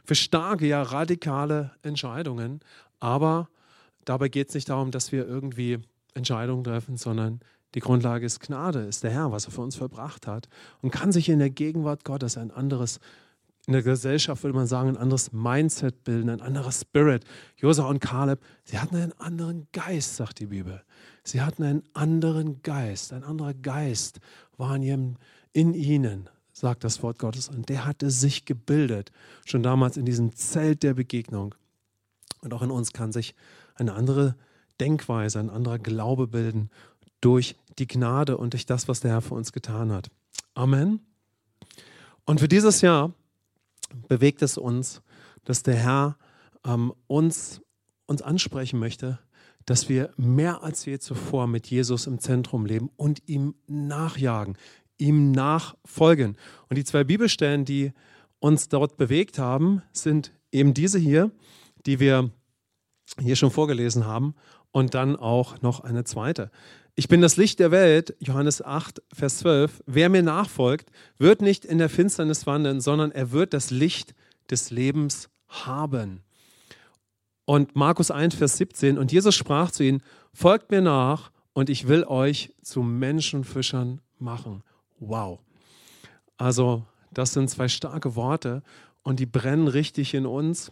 für 0.05 0.15
starke, 0.15 0.65
ja 0.65 0.81
radikale 0.81 1.71
Entscheidungen. 1.81 2.61
Aber 3.01 3.49
dabei 4.05 4.29
geht 4.29 4.47
es 4.47 4.55
nicht 4.55 4.69
darum, 4.69 4.91
dass 4.91 5.11
wir 5.11 5.27
irgendwie 5.27 5.79
Entscheidungen 6.13 6.63
treffen, 6.63 6.95
sondern 6.95 7.41
die 7.73 7.79
Grundlage 7.79 8.25
ist 8.25 8.39
Gnade, 8.41 8.81
ist 8.81 9.03
der 9.03 9.11
Herr, 9.11 9.31
was 9.31 9.45
er 9.45 9.51
für 9.51 9.61
uns 9.61 9.75
verbracht 9.75 10.27
hat 10.27 10.49
und 10.81 10.91
kann 10.91 11.11
sich 11.11 11.29
in 11.29 11.39
der 11.39 11.49
Gegenwart 11.49 12.03
Gottes 12.03 12.37
ein 12.37 12.51
anderes, 12.51 12.99
in 13.67 13.73
der 13.73 13.83
Gesellschaft 13.83 14.43
würde 14.43 14.57
man 14.57 14.67
sagen, 14.67 14.89
ein 14.89 14.97
anderes 14.97 15.31
Mindset 15.31 16.03
bilden, 16.03 16.29
ein 16.29 16.41
anderes 16.41 16.81
Spirit. 16.81 17.23
Josua 17.57 17.87
und 17.87 17.99
Kaleb, 17.99 18.41
sie 18.63 18.79
hatten 18.79 18.95
einen 18.95 19.13
anderen 19.19 19.67
Geist, 19.71 20.15
sagt 20.15 20.39
die 20.39 20.47
Bibel. 20.47 20.81
Sie 21.23 21.41
hatten 21.41 21.63
einen 21.63 21.83
anderen 21.93 22.61
Geist, 22.63 23.13
ein 23.13 23.23
anderer 23.23 23.53
Geist 23.53 24.19
war 24.57 24.75
in, 24.75 24.83
ihrem, 24.83 25.15
in 25.53 25.73
ihnen 25.73 26.29
sagt 26.51 26.83
das 26.83 27.01
Wort 27.03 27.19
Gottes. 27.19 27.49
Und 27.49 27.69
der 27.69 27.85
hatte 27.85 28.09
sich 28.09 28.45
gebildet, 28.45 29.11
schon 29.45 29.63
damals 29.63 29.97
in 29.97 30.05
diesem 30.05 30.35
Zelt 30.35 30.83
der 30.83 30.93
Begegnung. 30.93 31.55
Und 32.41 32.53
auch 32.53 32.61
in 32.61 32.71
uns 32.71 32.93
kann 32.93 33.11
sich 33.11 33.35
eine 33.75 33.93
andere 33.93 34.35
Denkweise, 34.79 35.39
ein 35.39 35.49
anderer 35.49 35.79
Glaube 35.79 36.27
bilden 36.27 36.69
durch 37.21 37.55
die 37.79 37.87
Gnade 37.87 38.37
und 38.37 38.53
durch 38.53 38.65
das, 38.65 38.87
was 38.87 38.99
der 38.99 39.11
Herr 39.11 39.21
für 39.21 39.35
uns 39.35 39.53
getan 39.53 39.91
hat. 39.91 40.09
Amen. 40.53 40.99
Und 42.25 42.39
für 42.39 42.47
dieses 42.47 42.81
Jahr 42.81 43.13
bewegt 44.07 44.41
es 44.41 44.57
uns, 44.57 45.01
dass 45.45 45.63
der 45.63 45.75
Herr 45.75 46.17
ähm, 46.65 46.93
uns, 47.07 47.61
uns 48.05 48.21
ansprechen 48.21 48.79
möchte, 48.79 49.19
dass 49.65 49.89
wir 49.89 50.11
mehr 50.17 50.63
als 50.63 50.85
je 50.85 50.99
zuvor 50.99 51.47
mit 51.47 51.67
Jesus 51.67 52.07
im 52.07 52.19
Zentrum 52.19 52.65
leben 52.65 52.89
und 52.97 53.21
ihm 53.27 53.55
nachjagen 53.67 54.57
ihm 55.01 55.31
nachfolgen. 55.31 56.37
Und 56.69 56.77
die 56.77 56.85
zwei 56.85 57.03
Bibelstellen, 57.03 57.65
die 57.65 57.91
uns 58.39 58.69
dort 58.69 58.97
bewegt 58.97 59.39
haben, 59.39 59.81
sind 59.91 60.31
eben 60.51 60.73
diese 60.73 60.99
hier, 60.99 61.31
die 61.85 61.99
wir 61.99 62.29
hier 63.19 63.35
schon 63.35 63.51
vorgelesen 63.51 64.05
haben 64.05 64.35
und 64.71 64.93
dann 64.93 65.15
auch 65.15 65.61
noch 65.61 65.81
eine 65.81 66.03
zweite. 66.03 66.51
Ich 66.95 67.07
bin 67.07 67.21
das 67.21 67.37
Licht 67.37 67.59
der 67.59 67.71
Welt, 67.71 68.15
Johannes 68.19 68.61
8, 68.61 69.01
Vers 69.13 69.39
12. 69.39 69.81
Wer 69.85 70.09
mir 70.09 70.23
nachfolgt, 70.23 70.91
wird 71.17 71.41
nicht 71.41 71.63
in 71.63 71.77
der 71.77 71.89
Finsternis 71.89 72.45
wandeln, 72.45 72.81
sondern 72.81 73.11
er 73.11 73.31
wird 73.31 73.53
das 73.53 73.71
Licht 73.71 74.13
des 74.49 74.71
Lebens 74.71 75.29
haben. 75.47 76.21
Und 77.45 77.75
Markus 77.75 78.11
1, 78.11 78.35
Vers 78.35 78.57
17, 78.57 78.97
und 78.97 79.11
Jesus 79.11 79.35
sprach 79.35 79.71
zu 79.71 79.83
ihnen, 79.83 80.03
folgt 80.33 80.71
mir 80.71 80.81
nach 80.81 81.31
und 81.53 81.69
ich 81.69 81.87
will 81.87 82.03
euch 82.03 82.53
zu 82.61 82.81
Menschenfischern 82.81 84.01
machen. 84.19 84.63
Wow. 84.99 85.39
Also 86.37 86.85
das 87.13 87.33
sind 87.33 87.49
zwei 87.49 87.67
starke 87.67 88.15
Worte 88.15 88.63
und 89.03 89.19
die 89.19 89.25
brennen 89.25 89.67
richtig 89.67 90.13
in 90.13 90.25
uns. 90.25 90.71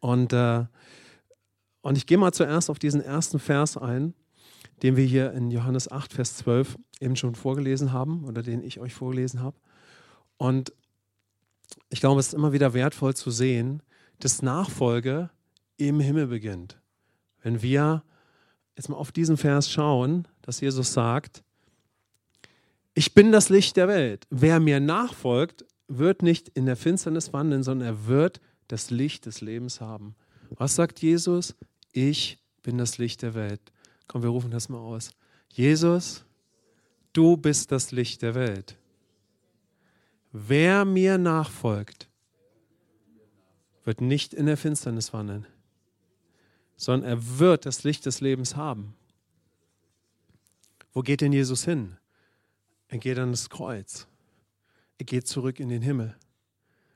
Und, 0.00 0.32
äh, 0.32 0.64
und 1.80 1.96
ich 1.96 2.06
gehe 2.06 2.18
mal 2.18 2.32
zuerst 2.32 2.70
auf 2.70 2.78
diesen 2.78 3.00
ersten 3.00 3.38
Vers 3.38 3.76
ein, 3.76 4.14
den 4.82 4.96
wir 4.96 5.04
hier 5.04 5.32
in 5.32 5.50
Johannes 5.50 5.90
8, 5.90 6.12
Vers 6.12 6.36
12 6.38 6.76
eben 7.00 7.16
schon 7.16 7.34
vorgelesen 7.34 7.92
haben 7.92 8.24
oder 8.24 8.42
den 8.42 8.62
ich 8.62 8.80
euch 8.80 8.94
vorgelesen 8.94 9.40
habe. 9.40 9.56
Und 10.36 10.72
ich 11.88 12.00
glaube, 12.00 12.20
es 12.20 12.28
ist 12.28 12.34
immer 12.34 12.52
wieder 12.52 12.74
wertvoll 12.74 13.14
zu 13.14 13.30
sehen, 13.30 13.82
dass 14.20 14.42
Nachfolge 14.42 15.30
im 15.76 16.00
Himmel 16.00 16.26
beginnt. 16.26 16.80
Wenn 17.42 17.62
wir 17.62 18.02
jetzt 18.76 18.88
mal 18.88 18.96
auf 18.96 19.12
diesen 19.12 19.36
Vers 19.36 19.70
schauen, 19.70 20.26
dass 20.42 20.60
Jesus 20.60 20.92
sagt, 20.92 21.42
ich 22.94 23.14
bin 23.14 23.32
das 23.32 23.48
Licht 23.48 23.76
der 23.76 23.88
Welt. 23.88 24.26
Wer 24.30 24.60
mir 24.60 24.80
nachfolgt, 24.80 25.64
wird 25.88 26.22
nicht 26.22 26.48
in 26.50 26.66
der 26.66 26.76
Finsternis 26.76 27.32
wandeln, 27.32 27.62
sondern 27.62 27.88
er 27.88 28.06
wird 28.06 28.40
das 28.68 28.90
Licht 28.90 29.26
des 29.26 29.40
Lebens 29.40 29.80
haben. 29.80 30.14
Was 30.50 30.74
sagt 30.74 31.02
Jesus? 31.02 31.54
Ich 31.92 32.38
bin 32.62 32.78
das 32.78 32.98
Licht 32.98 33.22
der 33.22 33.34
Welt. 33.34 33.72
Komm, 34.06 34.22
wir 34.22 34.30
rufen 34.30 34.50
das 34.50 34.68
mal 34.68 34.78
aus. 34.78 35.10
Jesus, 35.48 36.24
du 37.12 37.36
bist 37.36 37.72
das 37.72 37.92
Licht 37.92 38.22
der 38.22 38.34
Welt. 38.34 38.76
Wer 40.32 40.84
mir 40.84 41.16
nachfolgt, 41.16 42.08
wird 43.84 44.00
nicht 44.00 44.34
in 44.34 44.46
der 44.46 44.56
Finsternis 44.56 45.12
wandeln, 45.12 45.46
sondern 46.76 47.08
er 47.08 47.38
wird 47.38 47.66
das 47.66 47.84
Licht 47.84 48.06
des 48.06 48.20
Lebens 48.20 48.56
haben. 48.56 48.96
Wo 50.92 51.02
geht 51.02 51.20
denn 51.20 51.32
Jesus 51.32 51.64
hin? 51.64 51.96
Er 52.88 52.98
geht 52.98 53.18
an 53.18 53.30
das 53.30 53.50
Kreuz. 53.50 54.06
Er 54.98 55.04
geht 55.04 55.26
zurück 55.26 55.60
in 55.60 55.68
den 55.68 55.82
Himmel. 55.82 56.16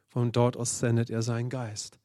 Von 0.09 0.33
dort 0.33 0.57
aus 0.57 0.79
sendet 0.79 1.11
er 1.11 1.23
seinen 1.23 1.51
Geist. 1.51 1.99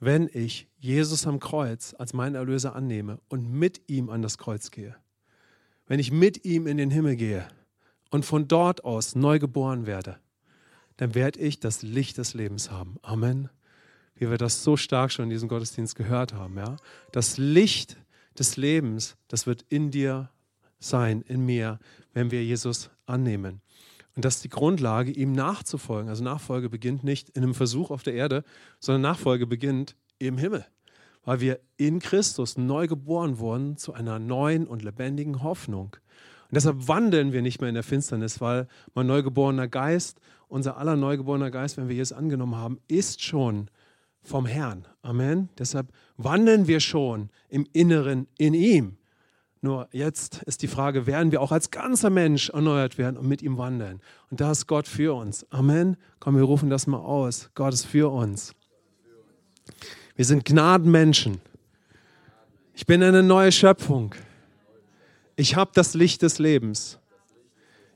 Wenn 0.00 0.30
ich 0.32 0.68
Jesus 0.78 1.26
am 1.26 1.40
Kreuz 1.40 1.94
als 1.98 2.12
meinen 2.12 2.36
Erlöser 2.36 2.76
annehme 2.76 3.18
und 3.28 3.50
mit 3.52 3.82
ihm 3.88 4.10
an 4.10 4.22
das 4.22 4.38
Kreuz 4.38 4.70
gehe, 4.70 4.94
wenn 5.86 5.98
ich 5.98 6.12
mit 6.12 6.44
ihm 6.44 6.66
in 6.66 6.76
den 6.76 6.90
Himmel 6.90 7.16
gehe 7.16 7.48
und 8.10 8.24
von 8.24 8.46
dort 8.46 8.84
aus 8.84 9.14
neu 9.14 9.38
geboren 9.38 9.86
werde, 9.86 10.18
dann 10.98 11.14
werde 11.14 11.40
ich 11.40 11.58
das 11.60 11.82
Licht 11.82 12.18
des 12.18 12.34
Lebens 12.34 12.70
haben. 12.70 12.96
Amen. 13.02 13.48
Wie 14.14 14.30
wir 14.30 14.38
das 14.38 14.62
so 14.62 14.76
stark 14.76 15.12
schon 15.12 15.24
in 15.24 15.30
diesem 15.30 15.48
Gottesdienst 15.48 15.94
gehört 15.94 16.34
haben. 16.34 16.56
Ja? 16.56 16.76
Das 17.12 17.38
Licht 17.38 17.96
des 18.38 18.56
Lebens, 18.56 19.16
das 19.28 19.46
wird 19.46 19.64
in 19.68 19.90
dir 19.90 20.30
sein, 20.78 21.22
in 21.22 21.44
mir, 21.44 21.78
wenn 22.12 22.30
wir 22.30 22.44
Jesus 22.44 22.90
annehmen. 23.06 23.60
Und 24.18 24.24
das 24.24 24.34
ist 24.34 24.44
die 24.44 24.48
Grundlage, 24.48 25.12
ihm 25.12 25.30
nachzufolgen. 25.30 26.08
Also 26.08 26.24
Nachfolge 26.24 26.68
beginnt 26.68 27.04
nicht 27.04 27.28
in 27.28 27.44
einem 27.44 27.54
Versuch 27.54 27.92
auf 27.92 28.02
der 28.02 28.14
Erde, 28.14 28.42
sondern 28.80 29.02
Nachfolge 29.02 29.46
beginnt 29.46 29.94
im 30.18 30.38
Himmel, 30.38 30.66
weil 31.24 31.38
wir 31.38 31.60
in 31.76 32.00
Christus 32.00 32.58
neu 32.58 32.88
geboren 32.88 33.38
wurden 33.38 33.76
zu 33.76 33.92
einer 33.92 34.18
neuen 34.18 34.66
und 34.66 34.82
lebendigen 34.82 35.44
Hoffnung. 35.44 35.96
Und 36.48 36.56
deshalb 36.56 36.88
wandeln 36.88 37.32
wir 37.32 37.42
nicht 37.42 37.60
mehr 37.60 37.68
in 37.68 37.76
der 37.76 37.84
Finsternis, 37.84 38.40
weil 38.40 38.66
mein 38.92 39.06
neugeborener 39.06 39.68
Geist, 39.68 40.20
unser 40.48 40.78
aller 40.78 40.96
neugeborener 40.96 41.52
Geist, 41.52 41.76
wenn 41.76 41.88
wir 41.88 41.94
Jesus 41.94 42.18
angenommen 42.18 42.56
haben, 42.56 42.80
ist 42.88 43.22
schon 43.22 43.70
vom 44.20 44.46
Herrn. 44.46 44.88
Amen. 45.00 45.48
Deshalb 45.60 45.92
wandeln 46.16 46.66
wir 46.66 46.80
schon 46.80 47.30
im 47.48 47.68
Inneren 47.72 48.26
in 48.36 48.54
ihm. 48.54 48.97
Nur 49.60 49.88
jetzt 49.90 50.42
ist 50.44 50.62
die 50.62 50.68
Frage, 50.68 51.06
werden 51.06 51.32
wir 51.32 51.40
auch 51.40 51.50
als 51.50 51.70
ganzer 51.70 52.10
Mensch 52.10 52.50
erneuert 52.50 52.96
werden 52.96 53.16
und 53.16 53.26
mit 53.26 53.42
ihm 53.42 53.58
wandeln? 53.58 54.00
Und 54.30 54.40
da 54.40 54.52
ist 54.52 54.66
Gott 54.66 54.86
für 54.86 55.16
uns. 55.16 55.46
Amen. 55.50 55.96
Komm, 56.20 56.36
wir 56.36 56.44
rufen 56.44 56.70
das 56.70 56.86
mal 56.86 56.98
aus. 56.98 57.50
Gott 57.54 57.74
ist 57.74 57.86
für 57.86 58.12
uns. 58.12 58.54
Wir 60.14 60.24
sind 60.24 60.44
Gnadenmenschen. 60.44 61.40
Ich 62.74 62.86
bin 62.86 63.02
eine 63.02 63.24
neue 63.24 63.50
Schöpfung. 63.50 64.14
Ich 65.34 65.56
habe 65.56 65.72
das 65.74 65.94
Licht 65.94 66.22
des 66.22 66.38
Lebens. 66.38 66.98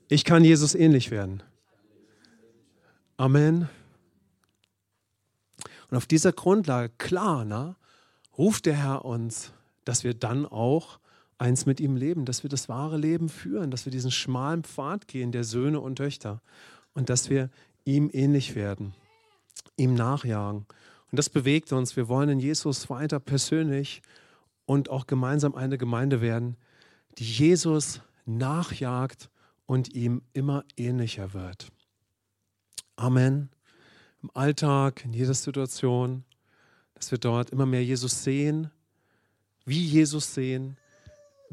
Ich 0.08 0.24
kann 0.24 0.44
Jesus 0.44 0.74
ähnlich 0.74 1.10
werden. 1.10 1.42
Amen. 3.16 3.68
Und 5.88 5.96
auf 5.96 6.06
dieser 6.06 6.32
Grundlage, 6.32 6.92
klar, 6.98 7.44
na, 7.44 7.76
ruft 8.36 8.66
der 8.66 8.74
Herr 8.74 9.04
uns, 9.04 9.52
dass 9.84 10.04
wir 10.04 10.14
dann 10.14 10.46
auch 10.46 10.98
eins 11.42 11.66
mit 11.66 11.80
ihm 11.80 11.96
leben, 11.96 12.24
dass 12.24 12.44
wir 12.44 12.50
das 12.50 12.68
wahre 12.68 12.96
Leben 12.96 13.28
führen, 13.28 13.72
dass 13.72 13.84
wir 13.84 13.90
diesen 13.90 14.12
schmalen 14.12 14.62
Pfad 14.62 15.08
gehen 15.08 15.32
der 15.32 15.42
Söhne 15.42 15.80
und 15.80 15.96
Töchter 15.96 16.40
und 16.94 17.10
dass 17.10 17.30
wir 17.30 17.50
ihm 17.84 18.10
ähnlich 18.12 18.54
werden, 18.54 18.94
ihm 19.76 19.94
nachjagen. 19.94 20.66
Und 21.10 21.18
das 21.18 21.28
bewegt 21.28 21.72
uns. 21.72 21.96
Wir 21.96 22.06
wollen 22.06 22.28
in 22.28 22.38
Jesus 22.38 22.88
weiter 22.88 23.18
persönlich 23.18 24.02
und 24.66 24.88
auch 24.88 25.08
gemeinsam 25.08 25.56
eine 25.56 25.78
Gemeinde 25.78 26.20
werden, 26.20 26.56
die 27.18 27.24
Jesus 27.24 28.00
nachjagt 28.24 29.28
und 29.66 29.92
ihm 29.94 30.22
immer 30.32 30.64
ähnlicher 30.76 31.34
wird. 31.34 31.72
Amen. 32.94 33.50
Im 34.22 34.30
Alltag, 34.32 35.04
in 35.04 35.12
jeder 35.12 35.34
Situation, 35.34 36.22
dass 36.94 37.10
wir 37.10 37.18
dort 37.18 37.50
immer 37.50 37.66
mehr 37.66 37.84
Jesus 37.84 38.22
sehen, 38.22 38.70
wie 39.64 39.84
Jesus 39.84 40.34
sehen 40.34 40.76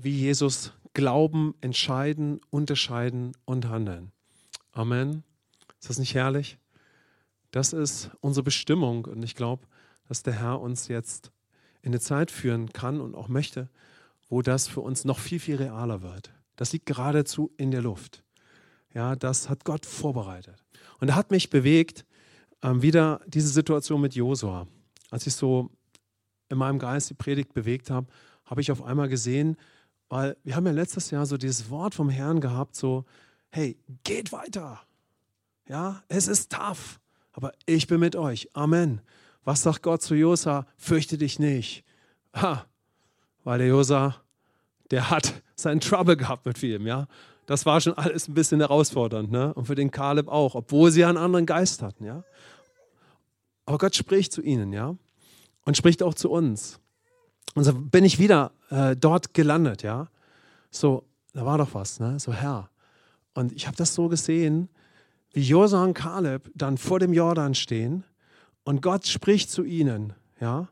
wie 0.04 0.16
Jesus 0.16 0.74
glauben, 0.94 1.56
entscheiden, 1.62 2.42
unterscheiden 2.50 3.34
und 3.46 3.68
handeln. 3.68 4.12
Amen. 4.72 5.24
Ist 5.80 5.90
das 5.90 6.00
nicht 6.00 6.14
herrlich? 6.14 6.58
Das 7.52 7.74
ist 7.74 8.12
unsere 8.22 8.44
Bestimmung 8.44 9.06
und 9.06 9.24
ich 9.24 9.36
glaube, 9.36 9.66
dass 10.08 10.24
der 10.24 10.34
Herr 10.34 10.62
uns 10.62 10.88
jetzt 10.88 11.32
in 11.82 11.92
eine 11.92 12.00
Zeit 12.00 12.32
führen 12.32 12.72
kann 12.74 13.02
und 13.02 13.16
auch 13.16 13.28
möchte, 13.28 13.70
wo 14.28 14.42
das 14.42 14.68
für 14.68 14.82
uns 14.82 15.06
noch 15.06 15.20
viel, 15.20 15.40
viel 15.40 15.56
realer 15.56 16.02
wird. 16.02 16.32
Das 16.56 16.74
liegt 16.74 16.86
geradezu 16.86 17.52
in 17.58 17.72
der 17.72 17.82
Luft. 17.82 18.24
Ja, 18.94 19.16
das 19.16 19.50
hat 19.50 19.66
Gott 19.66 19.86
vorbereitet. 19.86 20.64
Und 21.00 21.10
er 21.10 21.16
hat 21.16 21.32
mich 21.32 21.50
bewegt, 21.50 22.06
ähm, 22.62 22.82
wieder 22.82 23.22
diese 23.28 23.50
Situation 23.50 24.02
mit 24.02 24.16
Josua. 24.16 24.68
Als 25.10 25.26
ich 25.26 25.34
so 25.34 25.72
in 26.50 26.58
meinem 26.58 26.80
Geist 26.80 27.10
die 27.10 27.16
Predigt 27.16 27.54
bewegt 27.54 27.90
habe, 27.90 28.08
habe 28.46 28.62
ich 28.62 28.72
auf 28.72 28.84
einmal 28.84 29.08
gesehen, 29.08 29.58
weil 30.10 30.36
wir 30.44 30.56
haben 30.56 30.66
ja 30.66 30.72
letztes 30.72 31.12
Jahr 31.12 31.26
so 31.26 31.38
dieses 31.38 31.70
Wort 31.70 31.94
vom 31.94 32.10
Herrn 32.10 32.42
gehabt, 32.42 32.76
so, 32.76 33.06
hey, 33.52 33.78
geht 34.04 34.32
weiter. 34.32 34.82
Ja, 35.68 36.04
es 36.08 36.28
ist 36.28 36.52
tough, 36.52 37.00
aber 37.32 37.54
ich 37.66 37.88
bin 37.88 38.00
mit 38.00 38.16
euch. 38.16 38.50
Amen. 38.54 39.02
Was 39.44 39.62
sagt 39.62 39.84
Gott 39.84 40.02
zu 40.02 40.16
Josa? 40.16 40.66
Fürchte 40.78 41.18
dich 41.18 41.40
nicht. 41.40 41.84
Ha, 42.36 42.66
weil 43.44 43.60
der 43.60 43.68
Josa, 43.68 44.16
der 44.92 45.10
hat 45.10 45.42
seinen 45.56 45.80
Trouble 45.80 46.18
gehabt 46.18 46.46
mit 46.46 46.58
vielem, 46.58 46.88
ja. 46.88 47.08
Das 47.46 47.66
war 47.66 47.82
schon 47.82 47.94
alles 47.94 48.28
ein 48.28 48.34
bisschen 48.34 48.60
herausfordernd, 48.60 49.32
ne? 49.32 49.54
Und 49.54 49.66
für 49.66 49.76
den 49.76 49.90
Kaleb 49.90 50.28
auch, 50.28 50.56
obwohl 50.56 50.92
sie 50.92 51.06
einen 51.06 51.18
anderen 51.18 51.46
Geist 51.46 51.82
hatten, 51.82 52.06
ja. 52.06 52.24
Aber 53.66 53.78
Gott 53.78 53.96
spricht 53.96 54.32
zu 54.32 54.42
ihnen, 54.42 54.74
ja. 54.74 54.96
Und 55.66 55.78
spricht 55.78 56.02
auch 56.02 56.14
zu 56.14 56.32
uns. 56.32 56.80
Und 57.56 57.64
so 57.64 57.74
bin 57.74 58.04
ich 58.04 58.20
wieder 58.20 58.52
äh, 58.70 58.96
dort 58.96 59.34
gelandet, 59.34 59.84
ja. 59.84 60.08
So, 60.72 61.06
da 61.34 61.46
war 61.46 61.58
doch 61.58 61.74
was, 61.74 62.00
ne? 62.00 62.20
So, 62.20 62.34
Herr. 62.34 62.70
Und 63.34 63.52
ich 63.52 63.68
habe 63.68 63.78
das 63.78 63.96
so 63.96 64.08
gesehen, 64.08 64.70
wie 65.34 65.42
Josua 65.42 65.84
und 65.84 65.94
Kaleb 65.94 66.52
dann 66.56 66.78
vor 66.78 67.00
dem 67.00 67.14
Jordan 67.14 67.56
stehen 67.56 68.04
und 68.64 68.82
Gott 68.82 69.08
spricht 69.08 69.50
zu 69.50 69.64
ihnen, 69.64 70.14
ja, 70.40 70.70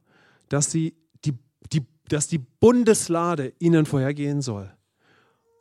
dass, 0.49 0.71
sie 0.71 0.95
die, 1.25 1.33
die, 1.71 1.85
dass 2.07 2.27
die 2.27 2.39
Bundeslade 2.39 3.53
ihnen 3.59 3.85
vorhergehen 3.85 4.41
soll. 4.41 4.71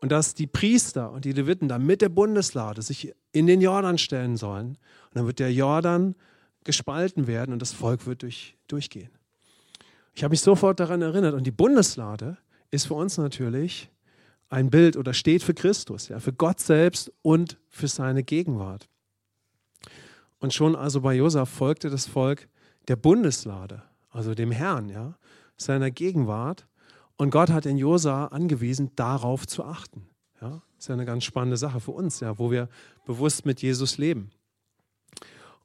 Und 0.01 0.13
dass 0.13 0.35
die 0.35 0.47
Priester 0.47 1.11
und 1.11 1.25
die 1.25 1.33
Leviten 1.33 1.69
dann 1.69 1.85
mit 1.85 2.03
der 2.03 2.11
Bundeslade 2.11 2.83
sich 2.83 3.15
in 3.33 3.47
den 3.47 3.61
Jordan 3.61 3.99
stellen 3.99 4.37
sollen. 4.37 4.69
Und 4.69 5.15
dann 5.15 5.27
wird 5.27 5.39
der 5.39 5.53
Jordan 5.53 6.15
gespalten 6.65 7.27
werden 7.27 7.53
und 7.53 7.63
das 7.63 7.73
Volk 7.73 8.07
wird 8.07 8.23
durch, 8.23 8.57
durchgehen. 8.69 9.11
Ich 10.17 10.25
habe 10.25 10.33
mich 10.33 10.41
sofort 10.41 10.81
daran 10.81 11.03
erinnert. 11.03 11.35
Und 11.35 11.47
die 11.47 11.51
Bundeslade 11.51 12.39
ist 12.71 12.87
für 12.87 12.95
uns 12.95 13.19
natürlich 13.19 13.91
ein 14.49 14.71
Bild 14.71 14.97
oder 14.97 15.13
steht 15.13 15.43
für 15.43 15.53
Christus, 15.53 16.09
ja, 16.09 16.21
für 16.21 16.33
Gott 16.33 16.59
selbst 16.59 17.13
und 17.21 17.59
für 17.69 17.87
seine 17.87 18.23
Gegenwart. 18.23 18.89
Und 20.39 20.55
schon 20.55 20.75
also 20.75 21.03
bei 21.03 21.15
Josef 21.15 21.51
folgte 21.51 21.91
das 21.91 22.07
Volk 22.07 22.49
der 22.89 22.97
Bundeslade, 22.97 23.83
also 24.09 24.35
dem 24.35 24.53
Herrn, 24.53 24.89
ja, 24.89 25.19
seiner 25.59 25.91
Gegenwart. 25.91 26.67
Und 27.17 27.31
Gott 27.31 27.51
hat 27.51 27.67
in 27.67 27.77
Josa 27.77 28.27
angewiesen, 28.27 28.93
darauf 28.97 29.47
zu 29.47 29.65
achten. 29.65 30.09
Ja, 30.41 30.63
ist 30.79 30.89
ja 30.89 30.95
eine 30.95 31.05
ganz 31.05 31.25
spannende 31.25 31.59
Sache 31.59 31.81
für 31.81 31.93
uns, 31.93 32.21
ja, 32.21 32.39
wo 32.39 32.51
wir 32.51 32.71
bewusst 33.05 33.45
mit 33.45 33.61
Jesus 33.61 33.99
leben. 33.99 34.31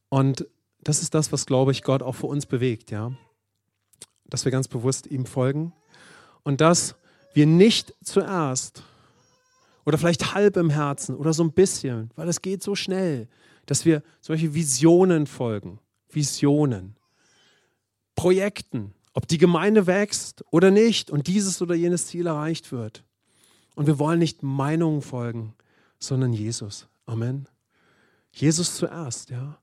Und 0.10 0.46
das 0.82 1.02
ist 1.02 1.14
das, 1.14 1.32
was, 1.32 1.46
glaube 1.46 1.72
ich, 1.72 1.84
Gott 1.84 2.04
auch 2.04 2.16
für 2.16 2.28
uns 2.28 2.46
bewegt, 2.46 2.92
ja 2.92 3.14
dass 4.32 4.46
wir 4.46 4.52
ganz 4.52 4.68
bewusst 4.68 5.06
ihm 5.06 5.28
folgen 5.28 5.74
und 6.42 6.62
dass 6.62 6.96
wir 7.34 7.46
nicht 7.46 7.94
zuerst 8.04 8.84
oder 9.86 10.00
vielleicht 10.00 10.34
halb 10.34 10.58
im 10.58 10.72
Herzen 10.72 11.16
oder 11.16 11.34
so 11.34 11.44
ein 11.44 11.52
bisschen, 11.52 12.10
weil 12.16 12.28
es 12.28 12.42
geht 12.42 12.64
so 12.64 12.74
schnell, 12.74 13.28
dass 13.68 13.86
wir 13.86 14.02
solche 14.22 14.56
Visionen 14.56 15.28
folgen, 15.28 15.80
Visionen, 16.10 16.96
Projekten, 18.16 18.94
ob 19.14 19.28
die 19.28 19.38
Gemeinde 19.38 19.86
wächst 19.86 20.44
oder 20.50 20.72
nicht 20.72 21.12
und 21.12 21.28
dieses 21.28 21.62
oder 21.62 21.76
jenes 21.76 22.08
Ziel 22.08 22.28
erreicht 22.28 22.72
wird. 22.72 23.04
Und 23.76 23.88
wir 23.88 24.00
wollen 24.00 24.20
nicht 24.20 24.44
Meinungen 24.44 25.02
folgen, 25.02 25.54
sondern 26.00 26.34
Jesus. 26.34 26.88
Amen. 27.06 27.48
Jesus 28.32 28.76
zuerst, 28.76 29.30
ja. 29.30 29.60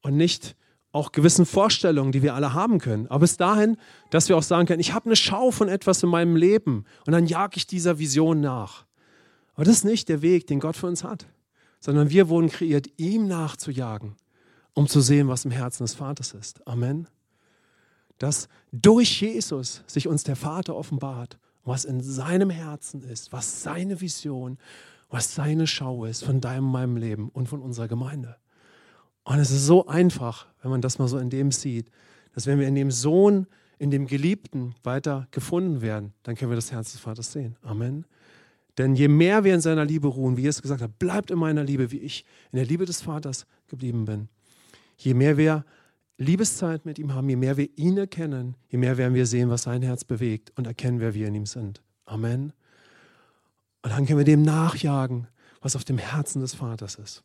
Und 0.00 0.16
nicht 0.16 0.56
auch 0.92 1.12
gewissen 1.12 1.46
Vorstellungen, 1.46 2.12
die 2.12 2.22
wir 2.22 2.34
alle 2.34 2.52
haben 2.52 2.78
können. 2.78 3.06
Aber 3.08 3.20
bis 3.20 3.38
dahin, 3.38 3.76
dass 4.10 4.28
wir 4.28 4.36
auch 4.36 4.42
sagen 4.42 4.66
können, 4.66 4.80
ich 4.80 4.92
habe 4.92 5.06
eine 5.06 5.16
Schau 5.16 5.50
von 5.50 5.68
etwas 5.68 6.02
in 6.02 6.10
meinem 6.10 6.36
Leben 6.36 6.84
und 7.06 7.12
dann 7.12 7.26
jage 7.26 7.56
ich 7.56 7.66
dieser 7.66 7.98
Vision 7.98 8.40
nach. 8.40 8.84
Aber 9.54 9.64
das 9.64 9.76
ist 9.76 9.84
nicht 9.84 10.08
der 10.08 10.22
Weg, 10.22 10.46
den 10.46 10.60
Gott 10.60 10.76
für 10.76 10.86
uns 10.86 11.02
hat, 11.02 11.26
sondern 11.80 12.10
wir 12.10 12.28
wurden 12.28 12.48
kreiert, 12.48 12.86
ihm 12.98 13.26
nachzujagen, 13.26 14.16
um 14.74 14.86
zu 14.86 15.00
sehen, 15.00 15.28
was 15.28 15.44
im 15.44 15.50
Herzen 15.50 15.84
des 15.84 15.94
Vaters 15.94 16.32
ist. 16.32 16.66
Amen. 16.66 17.08
Dass 18.18 18.48
durch 18.70 19.20
Jesus 19.20 19.82
sich 19.86 20.08
uns 20.08 20.24
der 20.24 20.36
Vater 20.36 20.76
offenbart, 20.76 21.38
was 21.64 21.84
in 21.84 22.02
seinem 22.02 22.50
Herzen 22.50 23.02
ist, 23.02 23.32
was 23.32 23.62
seine 23.62 24.00
Vision, 24.00 24.58
was 25.08 25.34
seine 25.34 25.66
Schau 25.66 26.04
ist 26.04 26.24
von 26.24 26.40
deinem, 26.40 26.64
meinem 26.64 26.96
Leben 26.96 27.28
und 27.30 27.48
von 27.48 27.60
unserer 27.60 27.88
Gemeinde. 27.88 28.36
Und 29.24 29.38
es 29.38 29.50
ist 29.50 29.66
so 29.66 29.86
einfach, 29.86 30.46
wenn 30.62 30.70
man 30.70 30.80
das 30.80 30.98
mal 30.98 31.08
so 31.08 31.18
in 31.18 31.30
dem 31.30 31.52
sieht, 31.52 31.90
dass 32.34 32.46
wenn 32.46 32.58
wir 32.58 32.66
in 32.66 32.74
dem 32.74 32.90
Sohn, 32.90 33.46
in 33.78 33.90
dem 33.90 34.06
Geliebten 34.06 34.74
weiter 34.82 35.28
gefunden 35.30 35.80
werden, 35.80 36.12
dann 36.22 36.34
können 36.34 36.50
wir 36.50 36.56
das 36.56 36.72
Herz 36.72 36.92
des 36.92 37.00
Vaters 37.00 37.32
sehen. 37.32 37.56
Amen. 37.62 38.04
Denn 38.78 38.94
je 38.94 39.08
mehr 39.08 39.44
wir 39.44 39.54
in 39.54 39.60
seiner 39.60 39.84
Liebe 39.84 40.08
ruhen, 40.08 40.36
wie 40.36 40.46
es 40.46 40.62
gesagt 40.62 40.80
hat, 40.80 40.98
bleibt 40.98 41.30
in 41.30 41.38
meiner 41.38 41.62
Liebe, 41.62 41.90
wie 41.90 41.98
ich 41.98 42.24
in 42.52 42.56
der 42.56 42.64
Liebe 42.64 42.86
des 42.86 43.02
Vaters 43.02 43.46
geblieben 43.68 44.06
bin. 44.06 44.28
Je 44.96 45.14
mehr 45.14 45.36
wir 45.36 45.64
Liebeszeit 46.16 46.86
mit 46.86 46.98
ihm 46.98 47.12
haben, 47.12 47.28
je 47.28 47.36
mehr 47.36 47.56
wir 47.56 47.68
ihn 47.76 47.98
erkennen, 47.98 48.56
je 48.68 48.78
mehr 48.78 48.96
werden 48.96 49.14
wir 49.14 49.26
sehen, 49.26 49.50
was 49.50 49.62
sein 49.62 49.82
Herz 49.82 50.04
bewegt 50.04 50.52
und 50.56 50.66
erkennen, 50.66 51.00
wer 51.00 51.14
wir 51.14 51.28
in 51.28 51.34
ihm 51.34 51.46
sind. 51.46 51.82
Amen. 52.06 52.52
Und 53.82 53.90
dann 53.90 54.06
können 54.06 54.18
wir 54.18 54.24
dem 54.24 54.42
nachjagen, 54.42 55.26
was 55.60 55.76
auf 55.76 55.84
dem 55.84 55.98
Herzen 55.98 56.40
des 56.40 56.54
Vaters 56.54 56.94
ist. 56.94 57.24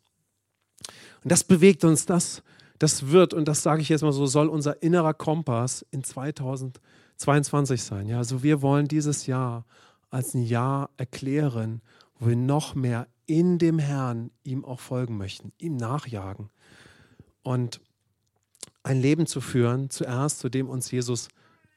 Und 1.24 1.32
das 1.32 1.44
bewegt 1.44 1.84
uns, 1.84 2.06
das, 2.06 2.44
das 2.80 3.08
wird, 3.08 3.34
und 3.34 3.48
das 3.48 3.64
sage 3.64 3.82
ich 3.82 3.90
jetzt 3.90 4.02
mal 4.02 4.12
so, 4.12 4.26
soll 4.26 4.48
unser 4.48 4.82
innerer 4.82 5.14
Kompass 5.14 5.86
in 5.92 6.04
2022 6.04 7.84
sein. 7.84 8.08
Ja, 8.08 8.18
also 8.18 8.44
wir 8.44 8.62
wollen 8.62 8.88
dieses 8.88 9.26
Jahr 9.26 9.66
als 10.10 10.34
ein 10.34 10.44
Jahr 10.44 10.90
erklären, 10.98 11.82
wo 12.20 12.28
wir 12.28 12.36
noch 12.36 12.76
mehr 12.76 13.08
in 13.26 13.60
dem 13.60 13.80
Herrn 13.80 14.32
ihm 14.44 14.64
auch 14.64 14.80
folgen 14.80 15.18
möchten, 15.18 15.52
ihm 15.58 15.76
nachjagen. 15.76 16.50
Und 17.44 17.82
ein 18.84 19.02
Leben 19.02 19.26
zu 19.26 19.42
führen, 19.42 19.90
zuerst, 19.90 20.40
zu 20.40 20.50
dem 20.50 20.70
uns 20.70 20.92
Jesus 20.92 21.28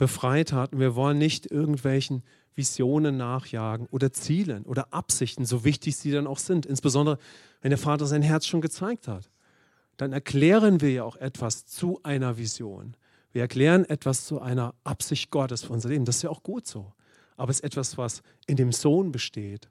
befreit 0.01 0.53
hat. 0.53 0.73
Und 0.73 0.81
wir 0.81 0.97
wollen 0.97 1.19
nicht 1.19 1.51
irgendwelchen 1.51 2.23
Visionen 2.55 3.19
nachjagen 3.19 3.87
oder 3.91 4.13
Zielen 4.13 4.65
oder 4.65 4.93
Absichten, 4.95 5.45
so 5.45 5.63
wichtig 5.63 5.95
sie 5.97 6.11
dann 6.11 6.27
auch 6.27 6.39
sind. 6.39 6.65
Insbesondere, 6.65 7.19
wenn 7.61 7.69
der 7.69 7.79
Vater 7.79 8.07
sein 8.07 8.23
Herz 8.23 8.47
schon 8.47 8.63
gezeigt 8.63 9.07
hat. 9.07 9.31
Dann 9.99 10.15
erklären 10.15 10.81
wir 10.81 10.91
ja 10.91 11.05
auch 11.05 11.17
etwas 11.17 11.67
zu 11.67 12.01
einer 12.03 12.39
Vision. 12.39 12.97
Wir 13.33 13.43
erklären 13.43 13.85
etwas 13.85 14.25
zu 14.25 14.41
einer 14.41 14.75
Absicht 14.85 15.31
Gottes 15.31 15.65
für 15.65 15.75
unser 15.75 15.91
Leben. 15.91 16.07
Das 16.07 16.17
ist 16.17 16.23
ja 16.23 16.31
auch 16.31 16.43
gut 16.43 16.67
so. 16.67 16.95
Aber 17.37 17.51
es 17.51 17.59
ist 17.59 17.65
etwas, 17.65 17.99
was 17.99 18.23
in 18.47 18.57
dem 18.57 18.73
Sohn 18.73 19.13
besteht. 19.13 19.69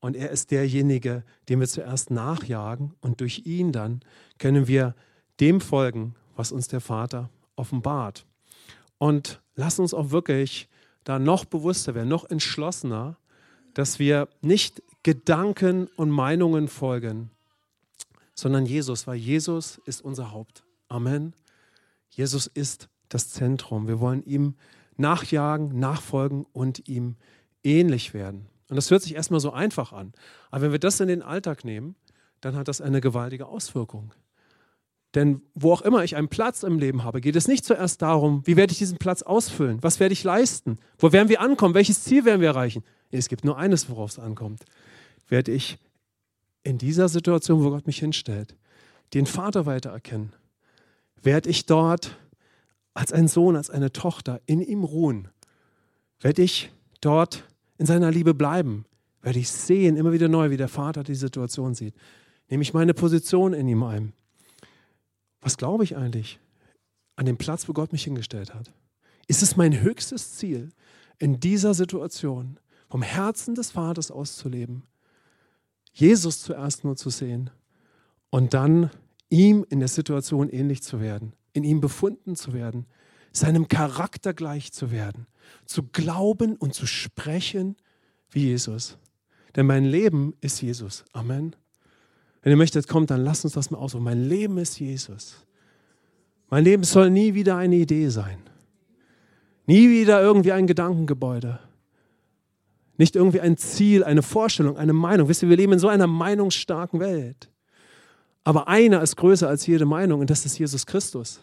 Und 0.00 0.16
er 0.16 0.30
ist 0.30 0.50
derjenige, 0.50 1.22
dem 1.48 1.60
wir 1.60 1.68
zuerst 1.68 2.10
nachjagen. 2.10 2.94
Und 3.00 3.20
durch 3.20 3.46
ihn 3.46 3.70
dann 3.70 4.00
können 4.38 4.66
wir 4.66 4.96
dem 5.38 5.60
folgen, 5.60 6.16
was 6.34 6.50
uns 6.50 6.66
der 6.66 6.80
Vater 6.80 7.30
offenbart. 7.54 8.26
Und 9.00 9.40
lass 9.54 9.78
uns 9.78 9.94
auch 9.94 10.10
wirklich 10.10 10.68
da 11.04 11.18
noch 11.18 11.46
bewusster 11.46 11.94
werden, 11.94 12.10
noch 12.10 12.28
entschlossener, 12.28 13.16
dass 13.72 13.98
wir 13.98 14.28
nicht 14.42 14.82
Gedanken 15.02 15.88
und 15.96 16.10
Meinungen 16.10 16.68
folgen, 16.68 17.30
sondern 18.34 18.66
Jesus, 18.66 19.06
weil 19.06 19.16
Jesus 19.16 19.80
ist 19.86 20.02
unser 20.02 20.32
Haupt. 20.32 20.64
Amen. 20.88 21.34
Jesus 22.10 22.46
ist 22.46 22.90
das 23.08 23.30
Zentrum. 23.30 23.88
Wir 23.88 24.00
wollen 24.00 24.22
ihm 24.22 24.56
nachjagen, 24.98 25.78
nachfolgen 25.78 26.44
und 26.52 26.86
ihm 26.86 27.16
ähnlich 27.64 28.12
werden. 28.12 28.48
Und 28.68 28.76
das 28.76 28.90
hört 28.90 29.00
sich 29.02 29.14
erstmal 29.14 29.40
so 29.40 29.50
einfach 29.50 29.94
an. 29.94 30.12
Aber 30.50 30.64
wenn 30.64 30.72
wir 30.72 30.78
das 30.78 31.00
in 31.00 31.08
den 31.08 31.22
Alltag 31.22 31.64
nehmen, 31.64 31.96
dann 32.42 32.54
hat 32.54 32.68
das 32.68 32.82
eine 32.82 33.00
gewaltige 33.00 33.46
Auswirkung. 33.46 34.12
Denn 35.14 35.42
wo 35.54 35.72
auch 35.72 35.82
immer 35.82 36.04
ich 36.04 36.16
einen 36.16 36.28
Platz 36.28 36.62
im 36.62 36.78
Leben 36.78 37.02
habe, 37.02 37.20
geht 37.20 37.34
es 37.34 37.48
nicht 37.48 37.64
zuerst 37.64 38.00
darum, 38.00 38.42
wie 38.46 38.56
werde 38.56 38.72
ich 38.72 38.78
diesen 38.78 38.98
Platz 38.98 39.22
ausfüllen? 39.22 39.82
Was 39.82 39.98
werde 39.98 40.12
ich 40.12 40.22
leisten? 40.22 40.78
Wo 40.98 41.12
werden 41.12 41.28
wir 41.28 41.40
ankommen? 41.40 41.74
Welches 41.74 42.04
Ziel 42.04 42.24
werden 42.24 42.40
wir 42.40 42.48
erreichen? 42.48 42.84
Es 43.10 43.28
gibt 43.28 43.44
nur 43.44 43.58
eines, 43.58 43.90
worauf 43.90 44.10
es 44.10 44.18
ankommt. 44.20 44.64
Werde 45.28 45.50
ich 45.50 45.78
in 46.62 46.78
dieser 46.78 47.08
Situation, 47.08 47.64
wo 47.64 47.70
Gott 47.70 47.86
mich 47.86 47.98
hinstellt, 47.98 48.54
den 49.14 49.26
Vater 49.26 49.66
weiter 49.66 49.90
erkennen? 49.90 50.32
Werde 51.22 51.50
ich 51.50 51.66
dort 51.66 52.16
als 52.94 53.12
ein 53.12 53.26
Sohn, 53.26 53.56
als 53.56 53.68
eine 53.68 53.92
Tochter 53.92 54.40
in 54.46 54.60
ihm 54.60 54.84
ruhen? 54.84 55.28
Werde 56.20 56.42
ich 56.42 56.70
dort 57.00 57.44
in 57.78 57.86
seiner 57.86 58.12
Liebe 58.12 58.34
bleiben? 58.34 58.84
Werde 59.22 59.40
ich 59.40 59.50
sehen, 59.50 59.96
immer 59.96 60.12
wieder 60.12 60.28
neu, 60.28 60.50
wie 60.50 60.56
der 60.56 60.68
Vater 60.68 61.02
die 61.02 61.14
Situation 61.14 61.74
sieht? 61.74 61.94
Nehme 62.48 62.62
ich 62.62 62.74
meine 62.74 62.94
Position 62.94 63.52
in 63.52 63.66
ihm 63.68 63.82
ein? 63.82 64.12
Was 65.40 65.56
glaube 65.56 65.84
ich 65.84 65.96
eigentlich 65.96 66.40
an 67.16 67.26
dem 67.26 67.36
Platz, 67.36 67.68
wo 67.68 67.72
Gott 67.72 67.92
mich 67.92 68.04
hingestellt 68.04 68.54
hat? 68.54 68.72
Ist 69.26 69.42
es 69.42 69.56
mein 69.56 69.80
höchstes 69.80 70.36
Ziel, 70.36 70.70
in 71.18 71.38
dieser 71.38 71.74
Situation 71.74 72.58
vom 72.88 73.02
Herzen 73.02 73.54
des 73.54 73.70
Vaters 73.70 74.10
auszuleben, 74.10 74.82
Jesus 75.92 76.42
zuerst 76.42 76.84
nur 76.84 76.96
zu 76.96 77.10
sehen 77.10 77.50
und 78.30 78.54
dann 78.54 78.90
ihm 79.28 79.64
in 79.68 79.78
der 79.78 79.88
Situation 79.88 80.48
ähnlich 80.48 80.82
zu 80.82 81.00
werden, 81.00 81.34
in 81.52 81.62
ihm 81.62 81.80
befunden 81.80 82.36
zu 82.36 82.52
werden, 82.52 82.86
seinem 83.32 83.68
Charakter 83.68 84.34
gleich 84.34 84.72
zu 84.72 84.90
werden, 84.90 85.26
zu 85.64 85.84
glauben 85.84 86.56
und 86.56 86.74
zu 86.74 86.86
sprechen 86.86 87.76
wie 88.30 88.46
Jesus. 88.46 88.98
Denn 89.56 89.66
mein 89.66 89.84
Leben 89.84 90.34
ist 90.40 90.60
Jesus. 90.62 91.04
Amen. 91.12 91.54
Wenn 92.42 92.52
ihr 92.52 92.56
möchtet, 92.56 92.88
kommt, 92.88 93.10
dann 93.10 93.22
lasst 93.22 93.44
uns 93.44 93.54
das 93.54 93.70
mal 93.70 93.78
aus. 93.78 93.94
Mein 93.94 94.24
Leben 94.24 94.58
ist 94.58 94.80
Jesus. 94.80 95.36
Mein 96.48 96.64
Leben 96.64 96.84
soll 96.84 97.10
nie 97.10 97.34
wieder 97.34 97.56
eine 97.56 97.76
Idee 97.76 98.08
sein. 98.08 98.38
Nie 99.66 99.88
wieder 99.88 100.20
irgendwie 100.20 100.52
ein 100.52 100.66
Gedankengebäude. 100.66 101.60
Nicht 102.96 103.14
irgendwie 103.14 103.40
ein 103.40 103.56
Ziel, 103.56 104.04
eine 104.04 104.22
Vorstellung, 104.22 104.76
eine 104.76 104.92
Meinung. 104.92 105.28
Wisst 105.28 105.42
ihr, 105.42 105.48
wir 105.48 105.56
leben 105.56 105.74
in 105.74 105.78
so 105.78 105.88
einer 105.88 106.06
meinungsstarken 106.06 106.98
Welt. 106.98 107.50
Aber 108.42 108.68
einer 108.68 109.02
ist 109.02 109.16
größer 109.16 109.48
als 109.48 109.66
jede 109.66 109.84
Meinung 109.84 110.20
und 110.20 110.30
das 110.30 110.44
ist 110.44 110.58
Jesus 110.58 110.86
Christus. 110.86 111.40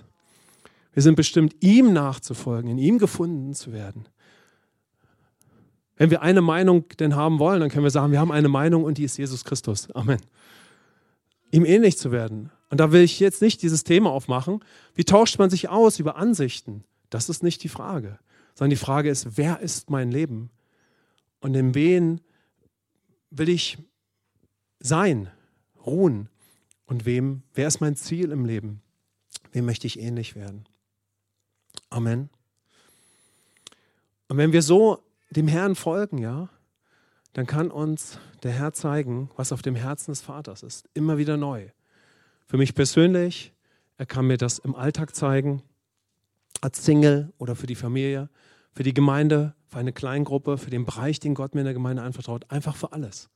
Wir 0.94 1.04
sind 1.04 1.16
bestimmt, 1.16 1.56
ihm 1.62 1.94
nachzufolgen, 1.94 2.72
in 2.72 2.80
ihm 2.80 2.98
gefunden 2.98 3.54
zu 3.54 3.72
werden. 3.72 4.10
Wenn 5.96 6.10
wir 6.10 6.22
eine 6.22 6.42
Meinung 6.42 6.86
denn 7.00 7.16
haben 7.16 7.40
wollen, 7.40 7.60
dann 7.60 7.70
können 7.70 7.84
wir 7.84 7.92
sagen, 7.92 8.12
wir 8.12 8.20
haben 8.20 8.32
eine 8.32 8.50
Meinung 8.50 8.84
und 8.84 8.98
die 8.98 9.04
ist 9.04 9.18
Jesus 9.18 9.44
Christus. 9.44 9.90
Amen 9.92 10.20
ihm 11.52 11.66
ähnlich 11.66 11.98
zu 11.98 12.12
werden. 12.12 12.52
Und 12.70 12.80
da 12.80 12.92
will 12.92 13.02
ich 13.02 13.20
jetzt 13.20 13.42
nicht 13.42 13.62
dieses 13.62 13.84
Thema 13.84 14.12
aufmachen. 14.12 14.64
Wie 14.94 15.06
tauscht 15.06 15.40
man 15.40 15.50
sich 15.50 15.70
aus 15.70 16.00
über 16.00 16.18
Ansichten? 16.18 16.84
Das 17.10 17.30
ist 17.30 17.44
nicht 17.44 17.64
die 17.64 17.70
Frage, 17.70 18.20
sondern 18.56 18.72
die 18.72 18.76
Frage 18.76 19.10
ist, 19.10 19.38
wer 19.38 19.60
ist 19.62 19.90
mein 19.90 20.12
Leben? 20.12 20.50
Und 21.40 21.56
in 21.56 21.76
wen 21.76 22.22
will 23.30 23.50
ich 23.50 23.78
sein, 24.80 25.32
ruhen? 25.86 26.30
Und 26.86 27.06
wem, 27.06 27.44
wer 27.54 27.68
ist 27.68 27.82
mein 27.82 27.96
Ziel 27.96 28.32
im 28.32 28.46
Leben? 28.46 28.82
Wem 29.52 29.66
möchte 29.66 29.88
ich 29.88 30.00
ähnlich 30.00 30.36
werden? 30.36 30.66
Amen. 31.90 32.30
Und 34.28 34.38
wenn 34.38 34.52
wir 34.52 34.62
so 34.62 35.04
dem 35.30 35.48
Herrn 35.48 35.76
folgen, 35.76 36.18
ja, 36.18 36.50
dann 37.34 37.46
kann 37.46 37.70
uns 37.70 38.20
der 38.44 38.52
Herr 38.52 38.74
zeigen, 38.74 39.30
was 39.36 39.52
auf 39.52 39.62
dem 39.62 39.76
Herzen 39.76 40.12
des 40.12 40.22
Vaters 40.22 40.64
ist. 40.64 40.90
Immer 40.94 41.18
wieder 41.18 41.38
neu. 41.38 41.70
Für 42.46 42.58
mich 42.58 42.74
persönlich, 42.76 43.54
er 43.98 44.06
kann 44.06 44.28
mir 44.28 44.38
das 44.38 44.60
im 44.60 44.76
Alltag 44.76 45.16
zeigen, 45.16 45.62
als 46.62 46.84
Single 46.84 47.34
oder 47.38 47.56
für 47.56 47.68
die 47.68 47.76
Familie, 47.76 48.30
für 48.72 48.84
die 48.84 48.94
Gemeinde, 48.94 49.54
für 49.68 49.80
eine 49.80 49.94
Kleingruppe, 49.94 50.58
für 50.58 50.70
den 50.70 50.86
Bereich, 50.86 51.20
den 51.20 51.36
Gott 51.36 51.54
mir 51.54 51.62
in 51.62 51.66
der 51.66 51.74
Gemeinde 51.74 52.02
anvertraut, 52.02 52.50
einfach 52.50 52.76
für 52.76 52.94
alles. 52.94 53.30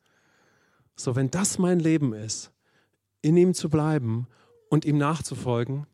So, 0.95 1.15
wenn 1.15 1.29
das 1.29 1.57
mein 1.57 1.79
Leben 1.79 2.13
ist, 2.13 2.51
in 3.21 3.37
ihm 3.37 3.53
zu 3.53 3.69
bleiben 3.69 4.27
und 4.69 4.85
ihm 4.85 4.97
nachzufolgen, 4.97 5.85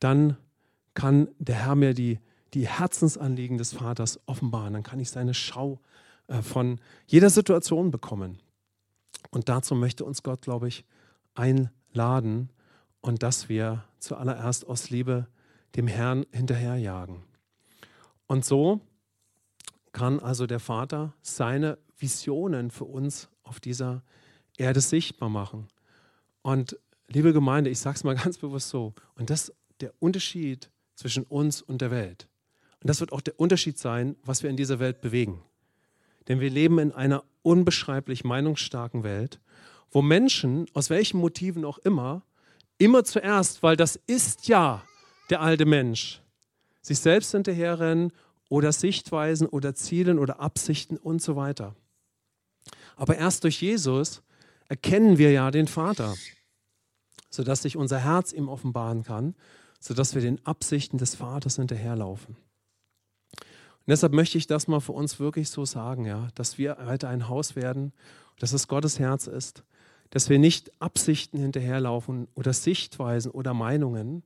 dann 0.00 0.36
kann 0.94 1.28
der 1.38 1.56
Herr 1.56 1.74
mir 1.74 1.94
die, 1.94 2.20
die 2.54 2.66
Herzensanliegen 2.66 3.58
des 3.58 3.74
Vaters 3.74 4.20
offenbaren. 4.26 4.72
Dann 4.72 4.82
kann 4.82 4.98
ich 4.98 5.10
seine 5.10 5.34
Schau 5.34 5.80
von 6.42 6.80
jeder 7.06 7.30
Situation 7.30 7.90
bekommen. 7.90 8.38
Und 9.30 9.48
dazu 9.48 9.74
möchte 9.74 10.04
uns 10.04 10.22
Gott, 10.22 10.42
glaube 10.42 10.68
ich, 10.68 10.84
einladen 11.34 12.50
und 13.00 13.22
dass 13.22 13.48
wir 13.48 13.84
zuallererst 13.98 14.66
aus 14.66 14.90
Liebe 14.90 15.28
dem 15.76 15.86
Herrn 15.86 16.26
hinterherjagen. 16.32 17.22
Und 18.26 18.44
so 18.44 18.80
kann 19.92 20.20
also 20.20 20.46
der 20.46 20.60
Vater 20.60 21.14
seine 21.22 21.78
Visionen 21.96 22.70
für 22.70 22.84
uns 22.84 23.28
auf 23.42 23.60
dieser 23.60 24.02
Erde 24.56 24.80
sichtbar 24.80 25.28
machen. 25.28 25.68
Und 26.42 26.78
liebe 27.08 27.32
Gemeinde, 27.32 27.70
ich 27.70 27.78
sage 27.78 27.96
es 27.96 28.04
mal 28.04 28.14
ganz 28.22 28.38
bewusst 28.38 28.68
so, 28.68 28.94
und 29.14 29.30
das 29.30 29.48
ist 29.48 29.56
der 29.80 29.92
Unterschied 29.98 30.70
zwischen 30.94 31.24
uns 31.24 31.62
und 31.62 31.80
der 31.80 31.90
Welt. 31.90 32.28
Und 32.80 32.88
das 32.88 33.00
wird 33.00 33.12
auch 33.12 33.20
der 33.20 33.38
Unterschied 33.38 33.78
sein, 33.78 34.16
was 34.22 34.42
wir 34.42 34.50
in 34.50 34.56
dieser 34.56 34.78
Welt 34.78 35.00
bewegen. 35.00 35.42
Denn 36.28 36.40
wir 36.40 36.50
leben 36.50 36.78
in 36.78 36.92
einer 36.92 37.24
unbeschreiblich 37.42 38.24
meinungsstarken 38.24 39.04
Welt, 39.04 39.40
wo 39.90 40.02
Menschen, 40.02 40.66
aus 40.74 40.90
welchen 40.90 41.18
Motiven 41.18 41.64
auch 41.64 41.78
immer, 41.78 42.22
immer 42.78 43.04
zuerst, 43.04 43.62
weil 43.62 43.76
das 43.76 43.96
ist 44.06 44.48
ja 44.48 44.82
der 45.30 45.40
alte 45.40 45.64
Mensch, 45.64 46.20
sich 46.82 46.98
selbst 46.98 47.32
hinterherrennen 47.32 48.12
oder 48.48 48.72
Sichtweisen 48.72 49.46
oder 49.46 49.74
Zielen 49.74 50.18
oder 50.18 50.40
Absichten 50.40 50.96
und 50.96 51.22
so 51.22 51.36
weiter. 51.36 51.74
Aber 52.96 53.16
erst 53.16 53.44
durch 53.44 53.60
Jesus 53.60 54.22
erkennen 54.68 55.18
wir 55.18 55.30
ja 55.30 55.50
den 55.50 55.68
Vater, 55.68 56.14
sodass 57.30 57.62
sich 57.62 57.76
unser 57.76 57.98
Herz 57.98 58.32
ihm 58.32 58.48
offenbaren 58.48 59.02
kann, 59.02 59.34
sodass 59.80 60.14
wir 60.14 60.22
den 60.22 60.44
Absichten 60.46 60.98
des 60.98 61.14
Vaters 61.14 61.56
hinterherlaufen. 61.56 62.36
Und 63.86 63.92
deshalb 63.92 64.12
möchte 64.12 64.36
ich 64.36 64.48
das 64.48 64.66
mal 64.66 64.80
für 64.80 64.92
uns 64.92 65.20
wirklich 65.20 65.48
so 65.48 65.64
sagen, 65.64 66.06
ja, 66.06 66.28
dass 66.34 66.58
wir 66.58 66.76
heute 66.86 67.06
ein 67.06 67.28
Haus 67.28 67.54
werden, 67.54 67.92
dass 68.40 68.52
es 68.52 68.66
Gottes 68.66 68.98
Herz 68.98 69.28
ist, 69.28 69.62
dass 70.10 70.28
wir 70.28 70.40
nicht 70.40 70.72
Absichten 70.82 71.38
hinterherlaufen 71.38 72.26
oder 72.34 72.52
Sichtweisen 72.52 73.30
oder 73.30 73.54
Meinungen. 73.54 74.24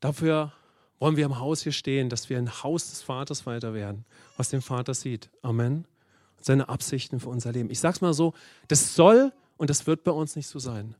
Dafür 0.00 0.52
wollen 1.00 1.16
wir 1.16 1.26
im 1.26 1.38
Haus 1.38 1.62
hier 1.62 1.72
stehen, 1.72 2.08
dass 2.08 2.30
wir 2.30 2.38
ein 2.38 2.62
Haus 2.62 2.88
des 2.88 3.02
Vaters 3.02 3.44
weiter 3.44 3.74
werden, 3.74 4.06
was 4.38 4.48
den 4.48 4.62
Vater 4.62 4.94
sieht. 4.94 5.28
Amen. 5.42 5.84
Und 6.38 6.44
seine 6.46 6.70
Absichten 6.70 7.20
für 7.20 7.28
unser 7.28 7.52
Leben. 7.52 7.70
Ich 7.70 7.80
sage 7.80 7.96
es 7.96 8.00
mal 8.00 8.14
so, 8.14 8.32
das 8.68 8.94
soll 8.94 9.32
und 9.58 9.68
das 9.68 9.86
wird 9.86 10.02
bei 10.02 10.12
uns 10.12 10.34
nicht 10.34 10.46
so 10.46 10.58
sein. 10.58 10.94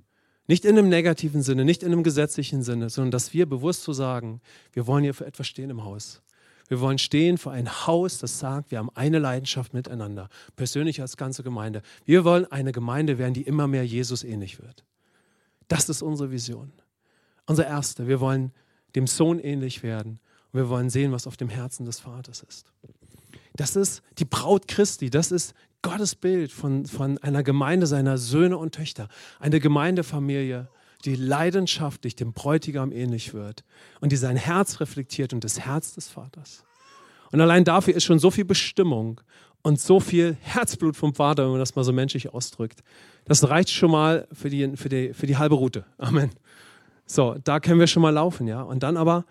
Nicht 0.47 0.67
in 0.67 0.77
einem 0.77 0.91
negativen 0.91 1.43
Sinne, 1.43 1.65
nicht 1.65 1.83
in 1.83 1.93
einem 1.93 2.03
gesetzlichen 2.03 2.63
Sinne, 2.63 2.91
sondern 2.91 3.13
dass 3.13 3.33
wir 3.33 3.47
bewusst 3.49 3.83
so 3.85 3.95
sagen, 3.95 4.43
wir 4.73 4.87
wollen 4.87 5.05
hier 5.05 5.15
für 5.15 5.25
etwas 5.25 5.47
stehen 5.47 5.71
im 5.71 5.85
Haus. 5.85 6.21
Wir 6.73 6.81
wollen 6.81 6.97
stehen 6.97 7.37
für 7.37 7.51
ein 7.51 7.69
Haus, 7.87 8.17
das 8.17 8.39
sagt, 8.39 8.71
wir 8.71 8.79
haben 8.79 8.89
eine 8.95 9.19
Leidenschaft 9.19 9.75
miteinander, 9.75 10.31
persönlich 10.57 11.03
als 11.03 11.19
ganze 11.19 11.43
Gemeinde. 11.43 11.83
Wir 12.07 12.25
wollen 12.25 12.51
eine 12.51 12.73
Gemeinde 12.73 13.19
werden, 13.19 13.35
die 13.35 13.43
immer 13.43 13.67
mehr 13.67 13.85
Jesus 13.85 14.25
ähnlich 14.25 14.59
wird. 14.59 14.83
Das 15.69 15.91
ist 15.91 16.01
unsere 16.01 16.31
Vision. 16.31 16.73
Unser 17.45 17.67
erste, 17.67 18.09
wir 18.09 18.21
wollen 18.21 18.53
dem 18.95 19.07
Sohn 19.07 19.39
ähnlich 19.39 19.83
werden 19.83 20.19
und 20.51 20.61
wir 20.61 20.71
wollen 20.71 20.89
sehen, 20.89 21.13
was 21.13 21.27
auf 21.27 21.37
dem 21.37 21.51
Herzen 21.51 21.85
des 21.85 22.01
Vaters 22.01 22.43
ist. 22.49 22.73
Das 23.55 23.77
ist 23.77 24.03
die 24.17 24.25
Braut 24.25 24.67
Christi, 24.67 25.11
das 25.11 25.31
ist 25.31 25.53
Gottes 25.83 26.15
Bild 26.15 26.53
von, 26.53 26.87
von 26.87 27.19
einer 27.19 27.43
Gemeinde 27.43 27.87
seiner 27.87 28.17
Söhne 28.17 28.57
und 28.57 28.75
Töchter, 28.75 29.09
eine 29.41 29.61
Gemeindefamilie, 29.61 30.71
die 31.05 31.17
leidenschaftlich 31.17 32.17
dem 32.17 32.33
Bräutigam 32.33 32.93
ähnlich 32.93 33.35
wird 33.35 33.65
und 34.01 34.13
die 34.13 34.17
sein 34.17 34.37
Herz 34.37 34.81
reflektiert 34.81 35.33
und 35.33 35.45
das 35.45 35.61
Herz 35.61 35.95
des 35.95 36.09
Vaters. 36.09 36.65
Und 37.31 37.41
allein 37.41 37.65
dafür 37.65 37.95
ist 37.95 38.05
schon 38.05 38.19
so 38.19 38.31
viel 38.31 38.45
Bestimmung 38.45 39.21
und 39.63 39.81
so 39.81 40.01
viel 40.01 40.37
Herzblut 40.41 40.97
vom 40.97 41.15
Vater, 41.15 41.45
wenn 41.45 41.53
man 41.53 41.61
das 41.61 41.75
mal 41.75 41.85
so 41.85 41.93
menschlich 41.93 42.33
ausdrückt. 42.33 42.83
Das 43.25 43.49
reicht 43.49 43.71
schon 43.71 43.91
mal 43.91 44.27
für 44.33 44.51
die, 44.51 44.77
für 44.77 44.89
die, 44.89 45.15
für 45.15 45.27
die 45.27 45.37
halbe 45.37 45.55
Route. 45.55 45.85
Amen. 45.99 46.31
So, 47.07 47.37
da 47.43 47.61
können 47.61 47.81
wir 47.81 47.87
schon 47.87 48.03
mal 48.03 48.11
laufen, 48.11 48.47
ja. 48.47 48.63
Und 48.63 48.83
dann 48.83 48.97
aber, 48.97 49.25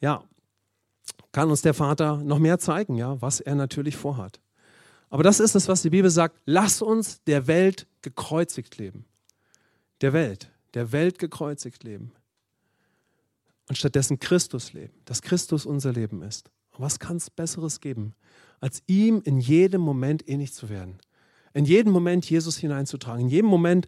ja, 0.00 0.22
kann 1.32 1.50
uns 1.50 1.62
der 1.62 1.74
Vater 1.74 2.18
noch 2.18 2.38
mehr 2.38 2.58
zeigen, 2.58 2.96
ja, 2.96 3.20
was 3.20 3.40
er 3.40 3.54
natürlich 3.54 3.96
vorhat. 3.96 4.40
Aber 5.10 5.22
das 5.22 5.40
ist 5.40 5.54
es, 5.54 5.68
was 5.68 5.82
die 5.82 5.90
Bibel 5.90 6.10
sagt. 6.10 6.36
Lass 6.44 6.82
uns 6.82 7.22
der 7.24 7.46
Welt 7.46 7.86
gekreuzigt 8.02 8.76
leben. 8.78 9.06
Der 10.00 10.12
Welt 10.12 10.50
der 10.74 10.92
Welt 10.92 11.18
gekreuzigt 11.18 11.84
leben 11.84 12.12
und 13.68 13.76
stattdessen 13.76 14.18
Christus 14.18 14.72
leben, 14.72 14.94
dass 15.04 15.22
Christus 15.22 15.66
unser 15.66 15.92
Leben 15.92 16.22
ist. 16.22 16.50
Und 16.72 16.80
was 16.80 16.98
kann 16.98 17.16
es 17.16 17.30
Besseres 17.30 17.80
geben, 17.80 18.14
als 18.60 18.82
ihm 18.86 19.20
in 19.24 19.38
jedem 19.38 19.80
Moment 19.80 20.28
ähnlich 20.28 20.52
zu 20.52 20.68
werden? 20.68 20.98
In 21.54 21.64
jedem 21.64 21.92
Moment 21.92 22.28
Jesus 22.28 22.56
hineinzutragen, 22.56 23.22
in 23.22 23.28
jedem 23.28 23.50
Moment 23.50 23.86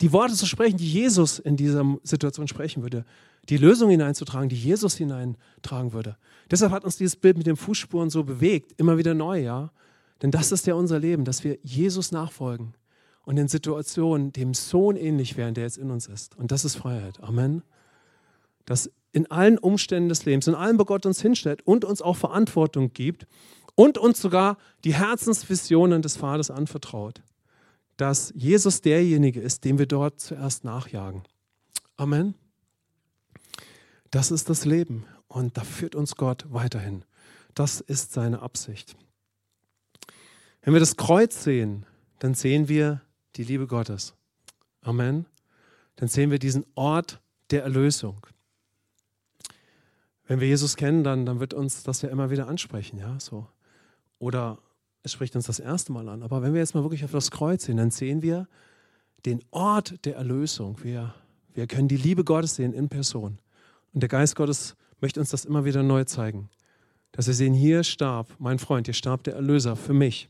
die 0.00 0.12
Worte 0.12 0.34
zu 0.34 0.46
sprechen, 0.46 0.76
die 0.76 0.90
Jesus 0.90 1.38
in 1.38 1.56
dieser 1.56 1.96
Situation 2.02 2.48
sprechen 2.48 2.82
würde, 2.82 3.04
die 3.48 3.56
Lösung 3.56 3.90
hineinzutragen, 3.90 4.48
die 4.48 4.56
Jesus 4.56 4.96
hineintragen 4.96 5.92
würde. 5.92 6.16
Deshalb 6.50 6.72
hat 6.72 6.84
uns 6.84 6.96
dieses 6.96 7.16
Bild 7.16 7.38
mit 7.38 7.46
den 7.46 7.56
Fußspuren 7.56 8.10
so 8.10 8.24
bewegt, 8.24 8.72
immer 8.78 8.98
wieder 8.98 9.14
neu, 9.14 9.40
ja. 9.40 9.72
Denn 10.22 10.30
das 10.30 10.52
ist 10.52 10.66
ja 10.66 10.74
unser 10.74 10.98
Leben, 10.98 11.24
dass 11.24 11.44
wir 11.44 11.58
Jesus 11.62 12.12
nachfolgen, 12.12 12.74
und 13.26 13.36
in 13.38 13.48
Situationen 13.48 14.32
dem 14.32 14.54
Sohn 14.54 14.96
ähnlich 14.96 15.36
werden, 15.36 15.54
der 15.54 15.64
jetzt 15.64 15.78
in 15.78 15.90
uns 15.90 16.06
ist. 16.06 16.36
Und 16.36 16.52
das 16.52 16.64
ist 16.64 16.76
Freiheit. 16.76 17.20
Amen. 17.20 17.62
Dass 18.64 18.90
in 19.12 19.28
allen 19.30 19.58
Umständen 19.58 20.08
des 20.08 20.24
Lebens, 20.24 20.46
in 20.46 20.54
allem, 20.54 20.78
wo 20.78 20.84
Gott 20.84 21.04
uns 21.06 21.20
hinstellt 21.20 21.60
und 21.66 21.84
uns 21.84 22.00
auch 22.00 22.16
Verantwortung 22.16 22.92
gibt 22.92 23.26
und 23.74 23.98
uns 23.98 24.22
sogar 24.22 24.58
die 24.84 24.94
Herzensvisionen 24.94 26.02
des 26.02 26.16
Vaters 26.16 26.52
anvertraut, 26.52 27.20
dass 27.96 28.32
Jesus 28.36 28.80
derjenige 28.80 29.40
ist, 29.40 29.64
dem 29.64 29.78
wir 29.78 29.86
dort 29.86 30.20
zuerst 30.20 30.62
nachjagen. 30.62 31.22
Amen. 31.96 32.34
Das 34.12 34.30
ist 34.30 34.48
das 34.48 34.64
Leben 34.64 35.04
und 35.26 35.56
da 35.56 35.62
führt 35.62 35.96
uns 35.96 36.14
Gott 36.14 36.46
weiterhin. 36.48 37.04
Das 37.54 37.80
ist 37.80 38.12
seine 38.12 38.40
Absicht. 38.40 38.96
Wenn 40.62 40.74
wir 40.74 40.80
das 40.80 40.96
Kreuz 40.96 41.42
sehen, 41.42 41.86
dann 42.20 42.34
sehen 42.34 42.68
wir 42.68 43.00
die 43.36 43.44
Liebe 43.44 43.66
Gottes. 43.66 44.14
Amen. 44.82 45.26
Dann 45.96 46.08
sehen 46.08 46.30
wir 46.30 46.38
diesen 46.38 46.64
Ort 46.74 47.20
der 47.50 47.62
Erlösung. 47.62 48.26
Wenn 50.26 50.40
wir 50.40 50.48
Jesus 50.48 50.76
kennen, 50.76 51.04
dann, 51.04 51.24
dann 51.24 51.40
wird 51.40 51.54
uns 51.54 51.82
das 51.82 52.02
ja 52.02 52.08
immer 52.08 52.30
wieder 52.30 52.48
ansprechen, 52.48 52.98
ja, 52.98 53.18
so. 53.20 53.46
Oder 54.18 54.58
es 55.02 55.12
spricht 55.12 55.36
uns 55.36 55.46
das 55.46 55.60
erste 55.60 55.92
Mal 55.92 56.08
an. 56.08 56.22
Aber 56.22 56.42
wenn 56.42 56.52
wir 56.52 56.60
jetzt 56.60 56.74
mal 56.74 56.82
wirklich 56.82 57.04
auf 57.04 57.12
das 57.12 57.30
Kreuz 57.30 57.64
sehen, 57.64 57.76
dann 57.76 57.90
sehen 57.90 58.22
wir 58.22 58.48
den 59.24 59.40
Ort 59.50 60.04
der 60.04 60.16
Erlösung. 60.16 60.82
Wir, 60.82 61.14
wir 61.54 61.66
können 61.66 61.88
die 61.88 61.96
Liebe 61.96 62.24
Gottes 62.24 62.56
sehen 62.56 62.72
in 62.72 62.88
Person. 62.88 63.38
Und 63.92 64.00
der 64.00 64.08
Geist 64.08 64.34
Gottes 64.34 64.76
möchte 65.00 65.20
uns 65.20 65.30
das 65.30 65.44
immer 65.44 65.64
wieder 65.64 65.82
neu 65.82 66.04
zeigen. 66.04 66.48
Dass 67.12 67.28
wir 67.28 67.34
sehen, 67.34 67.54
hier 67.54 67.84
starb 67.84 68.34
mein 68.38 68.58
Freund, 68.58 68.88
hier 68.88 68.94
starb 68.94 69.22
der 69.24 69.34
Erlöser 69.34 69.76
für 69.76 69.94
mich. 69.94 70.28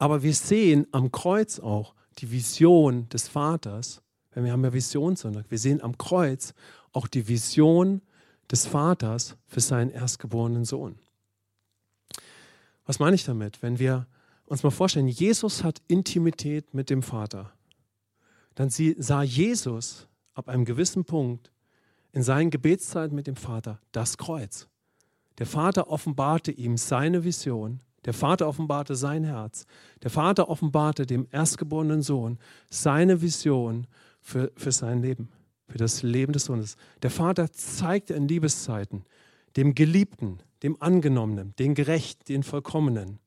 Aber 0.00 0.22
wir 0.22 0.32
sehen 0.32 0.86
am 0.92 1.12
Kreuz 1.12 1.60
auch 1.60 1.94
die 2.18 2.30
Vision 2.32 3.06
des 3.10 3.28
Vaters. 3.28 4.00
Wir 4.32 4.50
haben 4.50 4.64
ja 4.64 4.72
Visionssonntag. 4.72 5.44
Wir 5.50 5.58
sehen 5.58 5.82
am 5.82 5.98
Kreuz 5.98 6.54
auch 6.92 7.06
die 7.06 7.28
Vision 7.28 8.00
des 8.50 8.66
Vaters 8.66 9.36
für 9.46 9.60
seinen 9.60 9.90
erstgeborenen 9.90 10.64
Sohn. 10.64 10.98
Was 12.86 12.98
meine 12.98 13.14
ich 13.14 13.24
damit? 13.24 13.60
Wenn 13.62 13.78
wir 13.78 14.06
uns 14.46 14.62
mal 14.62 14.70
vorstellen, 14.70 15.06
Jesus 15.06 15.62
hat 15.62 15.82
Intimität 15.86 16.72
mit 16.72 16.88
dem 16.88 17.02
Vater, 17.02 17.52
dann 18.54 18.70
sah 18.70 19.22
Jesus 19.22 20.08
ab 20.32 20.48
einem 20.48 20.64
gewissen 20.64 21.04
Punkt 21.04 21.52
in 22.12 22.22
seinen 22.22 22.48
Gebetszeiten 22.48 23.14
mit 23.14 23.26
dem 23.26 23.36
Vater 23.36 23.78
das 23.92 24.16
Kreuz. 24.16 24.66
Der 25.36 25.46
Vater 25.46 25.88
offenbarte 25.88 26.52
ihm 26.52 26.78
seine 26.78 27.22
Vision 27.22 27.80
der 28.04 28.14
Vater 28.14 28.48
offenbarte 28.48 28.94
sein 28.96 29.24
Herz. 29.24 29.66
Der 30.02 30.10
Vater 30.10 30.48
offenbarte 30.48 31.06
dem 31.06 31.26
erstgeborenen 31.30 32.02
Sohn 32.02 32.38
seine 32.70 33.20
Vision 33.20 33.86
für, 34.20 34.52
für 34.56 34.72
sein 34.72 35.02
Leben, 35.02 35.28
für 35.68 35.78
das 35.78 36.02
Leben 36.02 36.32
des 36.32 36.46
Sohnes. 36.46 36.76
Der 37.02 37.10
Vater 37.10 37.52
zeigte 37.52 38.14
in 38.14 38.28
Liebeszeiten 38.28 39.04
dem 39.56 39.74
Geliebten, 39.74 40.38
dem 40.62 40.80
Angenommenen, 40.80 41.54
den 41.58 41.74
Gerechten, 41.74 42.24
den 42.24 42.42
Vollkommenen 42.42 43.18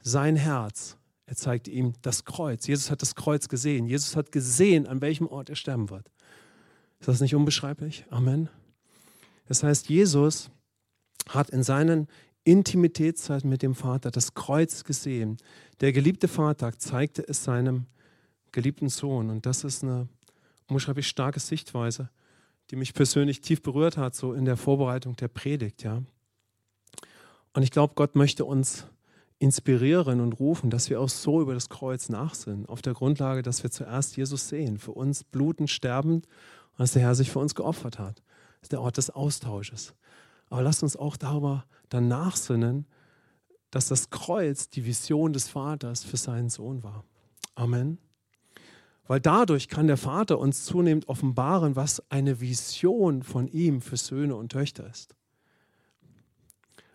sein 0.00 0.36
Herz. 0.36 0.96
Er 1.26 1.36
zeigte 1.36 1.70
ihm 1.70 1.94
das 2.02 2.24
Kreuz. 2.24 2.66
Jesus 2.66 2.90
hat 2.90 3.02
das 3.02 3.14
Kreuz 3.14 3.48
gesehen. 3.48 3.86
Jesus 3.86 4.14
hat 4.16 4.30
gesehen, 4.30 4.86
an 4.86 5.00
welchem 5.00 5.26
Ort 5.26 5.50
er 5.50 5.56
sterben 5.56 5.90
wird. 5.90 6.10
Ist 7.00 7.08
das 7.08 7.20
nicht 7.20 7.34
unbeschreiblich? 7.34 8.06
Amen. 8.10 8.48
Das 9.46 9.62
heißt, 9.62 9.88
Jesus 9.88 10.50
hat 11.28 11.50
in 11.50 11.62
seinen 11.62 12.06
Intimitätszeit 12.46 13.44
mit 13.44 13.62
dem 13.62 13.74
Vater, 13.74 14.10
das 14.10 14.34
Kreuz 14.34 14.84
gesehen. 14.84 15.36
Der 15.80 15.92
geliebte 15.92 16.28
Vater 16.28 16.78
zeigte 16.78 17.26
es 17.26 17.42
seinem 17.42 17.86
geliebten 18.52 18.88
Sohn. 18.88 19.30
Und 19.30 19.46
das 19.46 19.64
ist 19.64 19.82
eine 19.82 20.08
unbeschreiblich 20.68 21.08
starke 21.08 21.40
Sichtweise, 21.40 22.08
die 22.70 22.76
mich 22.76 22.94
persönlich 22.94 23.40
tief 23.40 23.62
berührt 23.62 23.96
hat, 23.96 24.14
so 24.14 24.32
in 24.32 24.44
der 24.44 24.56
Vorbereitung 24.56 25.16
der 25.16 25.28
Predigt, 25.28 25.82
ja. 25.82 26.02
Und 27.52 27.62
ich 27.62 27.72
glaube, 27.72 27.94
Gott 27.96 28.14
möchte 28.14 28.44
uns 28.44 28.86
inspirieren 29.38 30.20
und 30.20 30.34
rufen, 30.34 30.70
dass 30.70 30.88
wir 30.88 31.00
auch 31.00 31.08
so 31.08 31.40
über 31.40 31.54
das 31.54 31.68
Kreuz 31.68 32.08
nachsinnen, 32.08 32.66
auf 32.66 32.80
der 32.80 32.94
Grundlage, 32.94 33.42
dass 33.42 33.62
wir 33.64 33.70
zuerst 33.70 34.16
Jesus 34.16 34.48
sehen, 34.48 34.78
für 34.78 34.92
uns 34.92 35.24
blutend, 35.24 35.68
sterbend, 35.68 36.28
dass 36.78 36.92
der 36.92 37.02
Herr 37.02 37.14
sich 37.14 37.30
für 37.30 37.40
uns 37.40 37.54
geopfert 37.54 37.98
hat. 37.98 38.22
Das 38.60 38.66
ist 38.66 38.72
der 38.72 38.80
Ort 38.80 38.98
des 38.98 39.10
Austausches. 39.10 39.94
Aber 40.48 40.62
lasst 40.62 40.82
uns 40.82 40.96
auch 40.96 41.16
darüber 41.16 41.64
dann 41.88 42.08
nachsinnen, 42.08 42.86
dass 43.70 43.88
das 43.88 44.10
Kreuz 44.10 44.68
die 44.68 44.86
Vision 44.86 45.32
des 45.32 45.48
Vaters 45.48 46.04
für 46.04 46.16
seinen 46.16 46.48
Sohn 46.48 46.82
war. 46.82 47.04
Amen. 47.54 47.98
Weil 49.06 49.20
dadurch 49.20 49.68
kann 49.68 49.86
der 49.86 49.96
Vater 49.96 50.38
uns 50.38 50.64
zunehmend 50.64 51.08
offenbaren, 51.08 51.76
was 51.76 52.02
eine 52.10 52.40
Vision 52.40 53.22
von 53.22 53.48
ihm 53.48 53.80
für 53.80 53.96
Söhne 53.96 54.34
und 54.34 54.50
Töchter 54.50 54.88
ist. 54.88 55.14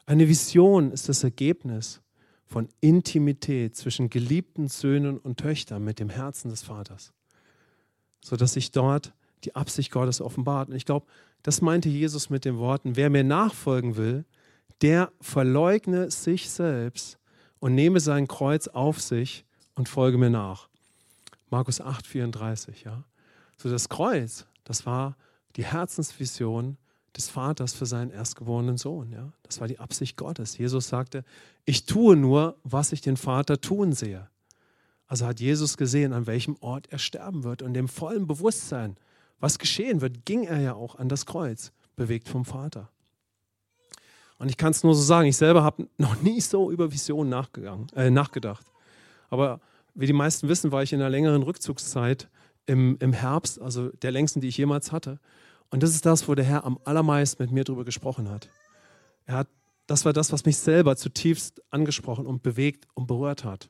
Eine 0.06 0.28
Vision 0.28 0.92
ist 0.92 1.08
das 1.08 1.24
Ergebnis 1.24 2.02
von 2.46 2.68
Intimität 2.82 3.78
zwischen 3.78 4.10
geliebten 4.10 4.68
Söhnen 4.68 5.18
und 5.18 5.40
Töchtern 5.40 5.84
mit 5.86 6.00
dem 6.00 6.10
Herzen 6.10 6.50
des 6.50 6.64
Vaters, 6.64 7.14
sodass 8.20 8.54
sich 8.54 8.72
dort 8.72 9.14
die 9.46 9.56
Absicht 9.56 9.90
Gottes 9.90 10.20
offenbart. 10.20 10.68
Und 10.68 10.76
ich 10.76 10.86
glaube, 10.86 11.08
das 11.44 11.62
meinte 11.62 11.90
Jesus 11.90 12.30
mit 12.30 12.46
den 12.46 12.58
Worten, 12.58 12.96
wer 12.96 13.10
mir 13.10 13.24
nachfolgen 13.24 13.98
will, 13.98 14.26
der 14.82 15.12
verleugne 15.22 16.10
sich 16.12 16.50
selbst 16.50 17.18
und 17.60 17.76
nehme 17.76 18.00
sein 18.00 18.28
Kreuz 18.28 18.68
auf 18.68 19.02
sich 19.02 19.46
und 19.76 19.90
folge 19.90 20.18
mir 20.18 20.30
nach. 20.30 20.70
Markus 21.50 21.82
8, 21.82 22.08
34, 22.08 22.84
ja. 22.84 23.04
So 23.58 23.70
das 23.70 23.90
Kreuz, 23.90 24.46
das 24.64 24.86
war 24.86 25.16
die 25.56 25.66
Herzensvision 25.66 26.78
des 27.16 27.30
Vaters 27.30 27.74
für 27.74 27.86
seinen 27.86 28.10
erstgeborenen 28.10 28.78
Sohn. 28.78 29.12
Ja? 29.12 29.34
Das 29.44 29.60
war 29.60 29.68
die 29.68 29.80
Absicht 29.80 30.18
Gottes. 30.18 30.58
Jesus 30.58 30.88
sagte, 30.88 31.24
ich 31.66 31.86
tue 31.86 32.16
nur, 32.16 32.58
was 32.64 32.92
ich 32.92 33.02
den 33.02 33.18
Vater 33.18 33.60
tun 33.60 33.94
sehe. 33.94 34.30
Also 35.08 35.26
hat 35.26 35.42
Jesus 35.42 35.76
gesehen, 35.76 36.14
an 36.14 36.26
welchem 36.26 36.56
Ort 36.62 36.88
er 36.90 37.00
sterben 37.00 37.44
wird. 37.44 37.62
Und 37.62 37.74
dem 37.74 37.90
vollen 37.90 38.28
Bewusstsein, 38.28 38.96
was 39.42 39.60
geschehen 39.60 40.00
wird, 40.00 40.26
ging 40.26 40.44
er 40.44 40.62
ja 40.62 40.74
auch 40.74 40.96
an 40.96 41.10
das 41.10 41.26
Kreuz, 41.26 41.74
bewegt 41.96 42.30
vom 42.30 42.46
Vater. 42.46 42.90
Und 44.38 44.50
ich 44.50 44.58
kann 44.58 44.72
es 44.72 44.84
nur 44.84 44.96
so 44.96 45.04
sagen, 45.04 45.28
ich 45.28 45.38
selber 45.38 45.64
habe 45.64 45.88
noch 45.98 46.22
nie 46.22 46.42
so 46.42 46.72
über 46.72 46.92
Visionen 46.92 47.46
äh, 47.96 48.10
nachgedacht. 48.10 48.66
Aber 49.30 49.60
wie 49.94 50.08
die 50.08 50.14
meisten 50.14 50.48
wissen, 50.48 50.72
war 50.72 50.82
ich 50.82 50.94
in 50.94 51.00
einer 51.00 51.10
längeren 51.10 51.44
Rückzugszeit 51.44 52.30
im, 52.66 52.98
im 53.00 53.14
Herbst, 53.14 53.62
also 53.62 53.90
der 53.90 54.12
längsten, 54.12 54.42
die 54.42 54.48
ich 54.48 54.58
jemals 54.58 54.92
hatte. 54.92 55.20
Und 55.70 55.84
das 55.84 55.92
ist 55.92 56.06
das, 56.06 56.28
wo 56.28 56.36
der 56.36 56.46
Herr 56.46 56.64
am 56.66 56.80
allermeisten 56.86 57.44
mit 57.44 57.52
mir 57.52 57.64
darüber 57.64 57.86
gesprochen 57.86 58.30
hat. 58.30 58.50
Er 59.26 59.36
hat. 59.36 59.48
Das 59.88 60.06
war 60.06 60.14
das, 60.14 60.32
was 60.32 60.46
mich 60.46 60.58
selber 60.58 60.96
zutiefst 60.96 61.62
angesprochen 61.70 62.26
und 62.26 62.44
bewegt 62.44 62.88
und 62.94 63.08
berührt 63.08 63.44
hat. 63.44 63.70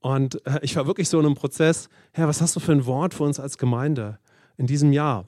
Und 0.00 0.44
äh, 0.46 0.58
ich 0.62 0.76
war 0.76 0.86
wirklich 0.86 1.08
so 1.08 1.18
in 1.18 1.26
einem 1.26 1.36
Prozess, 1.36 1.88
Herr, 2.12 2.28
was 2.28 2.40
hast 2.40 2.54
du 2.54 2.60
für 2.60 2.72
ein 2.72 2.84
Wort 2.86 3.14
für 3.14 3.22
uns 3.22 3.40
als 3.40 3.56
Gemeinde 3.56 4.18
in 4.56 4.66
diesem 4.66 4.92
Jahr? 4.92 5.26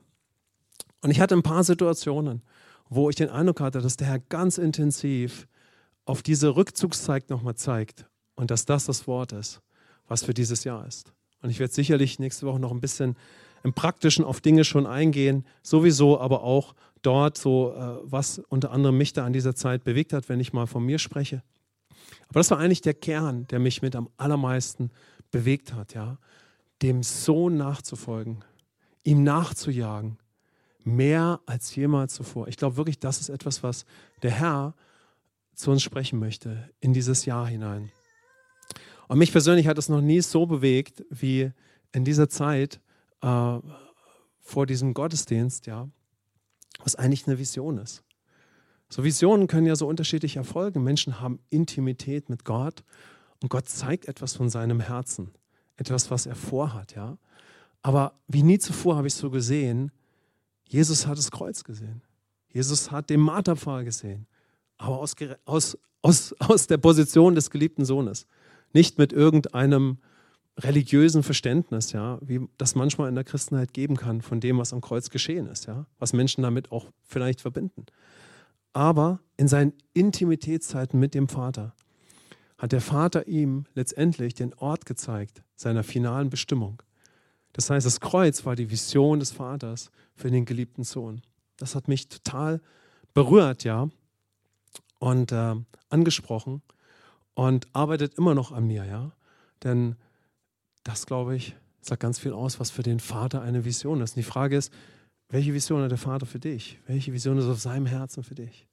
Und 1.02 1.10
ich 1.10 1.20
hatte 1.20 1.34
ein 1.34 1.42
paar 1.42 1.64
Situationen, 1.64 2.42
wo 2.88 3.10
ich 3.10 3.16
den 3.16 3.28
Eindruck 3.28 3.60
hatte, 3.60 3.80
dass 3.80 3.96
der 3.96 4.06
Herr 4.06 4.18
ganz 4.18 4.58
intensiv 4.58 5.46
auf 6.04 6.22
diese 6.22 6.56
Rückzugszeit 6.56 7.30
nochmal 7.30 7.54
zeigt 7.54 8.06
und 8.34 8.50
dass 8.50 8.64
das 8.64 8.86
das 8.86 9.06
Wort 9.06 9.32
ist, 9.32 9.60
was 10.06 10.24
für 10.24 10.34
dieses 10.34 10.64
Jahr 10.64 10.86
ist. 10.86 11.12
Und 11.42 11.50
ich 11.50 11.58
werde 11.58 11.72
sicherlich 11.72 12.18
nächste 12.18 12.46
Woche 12.46 12.58
noch 12.58 12.72
ein 12.72 12.80
bisschen 12.80 13.16
im 13.62 13.72
Praktischen 13.72 14.24
auf 14.24 14.40
Dinge 14.40 14.64
schon 14.64 14.86
eingehen, 14.86 15.44
sowieso, 15.62 16.20
aber 16.20 16.42
auch 16.42 16.74
dort 17.02 17.36
so, 17.36 17.74
äh, 17.74 17.98
was 18.02 18.38
unter 18.48 18.70
anderem 18.70 18.96
mich 18.96 19.12
da 19.12 19.24
an 19.24 19.32
dieser 19.32 19.54
Zeit 19.54 19.84
bewegt 19.84 20.12
hat, 20.12 20.28
wenn 20.28 20.40
ich 20.40 20.52
mal 20.52 20.66
von 20.66 20.84
mir 20.84 20.98
spreche. 20.98 21.42
Aber 22.28 22.40
das 22.40 22.50
war 22.50 22.58
eigentlich 22.58 22.82
der 22.82 22.94
Kern, 22.94 23.46
der 23.48 23.58
mich 23.58 23.82
mit 23.82 23.96
am 23.96 24.08
allermeisten 24.16 24.90
bewegt 25.30 25.74
hat, 25.74 25.94
ja. 25.94 26.18
Dem 26.82 27.02
Sohn 27.02 27.56
nachzufolgen, 27.56 28.44
ihm 29.04 29.22
nachzujagen, 29.22 30.18
mehr 30.82 31.40
als 31.46 31.74
jemals 31.74 32.14
zuvor. 32.14 32.48
Ich 32.48 32.56
glaube 32.56 32.76
wirklich, 32.76 32.98
das 32.98 33.20
ist 33.20 33.28
etwas, 33.28 33.62
was 33.62 33.84
der 34.22 34.32
Herr 34.32 34.74
zu 35.54 35.70
uns 35.70 35.82
sprechen 35.82 36.18
möchte 36.18 36.68
in 36.80 36.92
dieses 36.92 37.24
Jahr 37.24 37.46
hinein. 37.46 37.90
Und 39.08 39.18
mich 39.18 39.32
persönlich 39.32 39.66
hat 39.66 39.78
es 39.78 39.88
noch 39.88 40.00
nie 40.00 40.20
so 40.20 40.46
bewegt 40.46 41.04
wie 41.10 41.52
in 41.92 42.04
dieser 42.04 42.28
Zeit, 42.28 42.80
äh, 43.20 43.58
vor 44.40 44.66
diesem 44.66 44.92
Gottesdienst, 44.92 45.66
ja, 45.66 45.88
was 46.82 46.96
eigentlich 46.96 47.26
eine 47.26 47.38
Vision 47.38 47.78
ist. 47.78 48.02
So 48.90 49.02
Visionen 49.02 49.46
können 49.46 49.66
ja 49.66 49.74
so 49.74 49.86
unterschiedlich 49.88 50.36
erfolgen. 50.36 50.82
Menschen 50.82 51.20
haben 51.20 51.40
Intimität 51.48 52.28
mit 52.28 52.44
Gott 52.44 52.84
und 53.42 53.48
Gott 53.48 53.68
zeigt 53.68 54.06
etwas 54.06 54.36
von 54.36 54.50
seinem 54.50 54.80
Herzen, 54.80 55.32
etwas, 55.76 56.10
was 56.10 56.26
er 56.26 56.36
vorhat, 56.36 56.94
ja. 56.94 57.18
Aber 57.84 58.14
wie 58.28 58.42
nie 58.42 58.58
zuvor 58.58 58.96
habe 58.96 59.08
ich 59.08 59.14
so 59.14 59.30
gesehen, 59.30 59.92
Jesus 60.66 61.06
hat 61.06 61.18
das 61.18 61.30
Kreuz 61.30 61.64
gesehen. 61.64 62.00
Jesus 62.48 62.90
hat 62.90 63.10
den 63.10 63.20
Marterpfahl 63.20 63.84
gesehen, 63.84 64.26
aber 64.78 65.00
aus, 65.00 65.14
aus, 65.44 65.78
aus, 66.00 66.34
aus 66.38 66.66
der 66.66 66.78
Position 66.78 67.34
des 67.34 67.50
geliebten 67.50 67.84
Sohnes. 67.84 68.26
Nicht 68.72 68.96
mit 68.96 69.12
irgendeinem 69.12 69.98
religiösen 70.58 71.22
Verständnis, 71.22 71.92
ja, 71.92 72.18
wie 72.22 72.48
das 72.56 72.74
manchmal 72.74 73.10
in 73.10 73.16
der 73.16 73.24
Christenheit 73.24 73.74
geben 73.74 73.96
kann 73.96 74.22
von 74.22 74.40
dem, 74.40 74.56
was 74.56 74.72
am 74.72 74.80
Kreuz 74.80 75.10
geschehen 75.10 75.46
ist, 75.46 75.66
ja, 75.66 75.86
was 75.98 76.14
Menschen 76.14 76.42
damit 76.42 76.72
auch 76.72 76.90
vielleicht 77.02 77.42
verbinden. 77.42 77.84
Aber 78.72 79.20
in 79.36 79.46
seinen 79.46 79.74
Intimitätszeiten 79.92 80.98
mit 80.98 81.12
dem 81.12 81.28
Vater 81.28 81.74
hat 82.56 82.72
der 82.72 82.80
Vater 82.80 83.28
ihm 83.28 83.66
letztendlich 83.74 84.32
den 84.32 84.54
Ort 84.54 84.86
gezeigt 84.86 85.42
seiner 85.54 85.82
finalen 85.82 86.30
Bestimmung. 86.30 86.82
Das 87.54 87.70
heißt, 87.70 87.86
das 87.86 88.00
Kreuz 88.00 88.44
war 88.44 88.56
die 88.56 88.70
Vision 88.70 89.20
des 89.20 89.32
Vaters 89.32 89.90
für 90.14 90.30
den 90.30 90.44
geliebten 90.44 90.84
Sohn. 90.84 91.22
Das 91.56 91.74
hat 91.74 91.88
mich 91.88 92.08
total 92.08 92.60
berührt, 93.14 93.64
ja, 93.64 93.88
und 94.98 95.32
äh, 95.32 95.54
angesprochen 95.88 96.62
und 97.34 97.66
arbeitet 97.72 98.14
immer 98.18 98.34
noch 98.34 98.52
an 98.52 98.66
mir, 98.66 98.84
ja, 98.84 99.12
denn 99.62 99.96
das, 100.82 101.06
glaube 101.06 101.36
ich, 101.36 101.56
sagt 101.80 102.00
ganz 102.00 102.18
viel 102.18 102.32
aus, 102.32 102.60
was 102.60 102.70
für 102.70 102.82
den 102.82 103.00
Vater 103.00 103.40
eine 103.42 103.64
Vision 103.64 104.00
ist. 104.00 104.12
Und 104.12 104.16
die 104.16 104.22
Frage 104.22 104.56
ist, 104.56 104.72
welche 105.28 105.54
Vision 105.54 105.82
hat 105.82 105.90
der 105.90 105.98
Vater 105.98 106.26
für 106.26 106.38
dich? 106.38 106.78
Welche 106.86 107.12
Vision 107.12 107.38
ist 107.38 107.46
auf 107.46 107.60
seinem 107.60 107.86
Herzen 107.86 108.24
für 108.24 108.34
dich? 108.34 108.66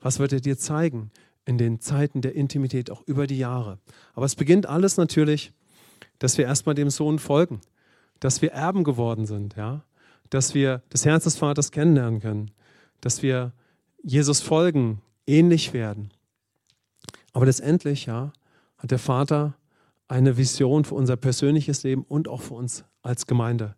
Was 0.00 0.18
wird 0.18 0.32
er 0.32 0.40
dir 0.40 0.58
zeigen 0.58 1.10
in 1.44 1.58
den 1.58 1.80
Zeiten 1.80 2.20
der 2.20 2.34
Intimität, 2.34 2.90
auch 2.90 3.02
über 3.06 3.26
die 3.26 3.38
Jahre? 3.38 3.78
Aber 4.14 4.26
es 4.26 4.36
beginnt 4.36 4.66
alles 4.66 4.96
natürlich, 4.96 5.52
dass 6.18 6.38
wir 6.38 6.44
erstmal 6.44 6.74
dem 6.74 6.90
Sohn 6.90 7.18
folgen, 7.18 7.60
dass 8.20 8.42
wir 8.42 8.52
Erben 8.52 8.84
geworden 8.84 9.26
sind, 9.26 9.56
ja? 9.56 9.82
dass 10.30 10.54
wir 10.54 10.82
das 10.90 11.04
Herz 11.04 11.24
des 11.24 11.36
Vaters 11.36 11.70
kennenlernen 11.70 12.20
können, 12.20 12.50
dass 13.00 13.22
wir 13.22 13.52
Jesus 14.02 14.40
folgen, 14.40 15.00
ähnlich 15.26 15.72
werden. 15.72 16.10
Aber 17.32 17.46
letztendlich, 17.46 18.06
ja, 18.06 18.32
hat 18.78 18.90
der 18.90 18.98
Vater 18.98 19.54
eine 20.08 20.36
Vision 20.36 20.84
für 20.84 20.94
unser 20.94 21.16
persönliches 21.16 21.82
Leben 21.82 22.02
und 22.02 22.28
auch 22.28 22.42
für 22.42 22.54
uns 22.54 22.84
als 23.02 23.26
Gemeinde. 23.26 23.74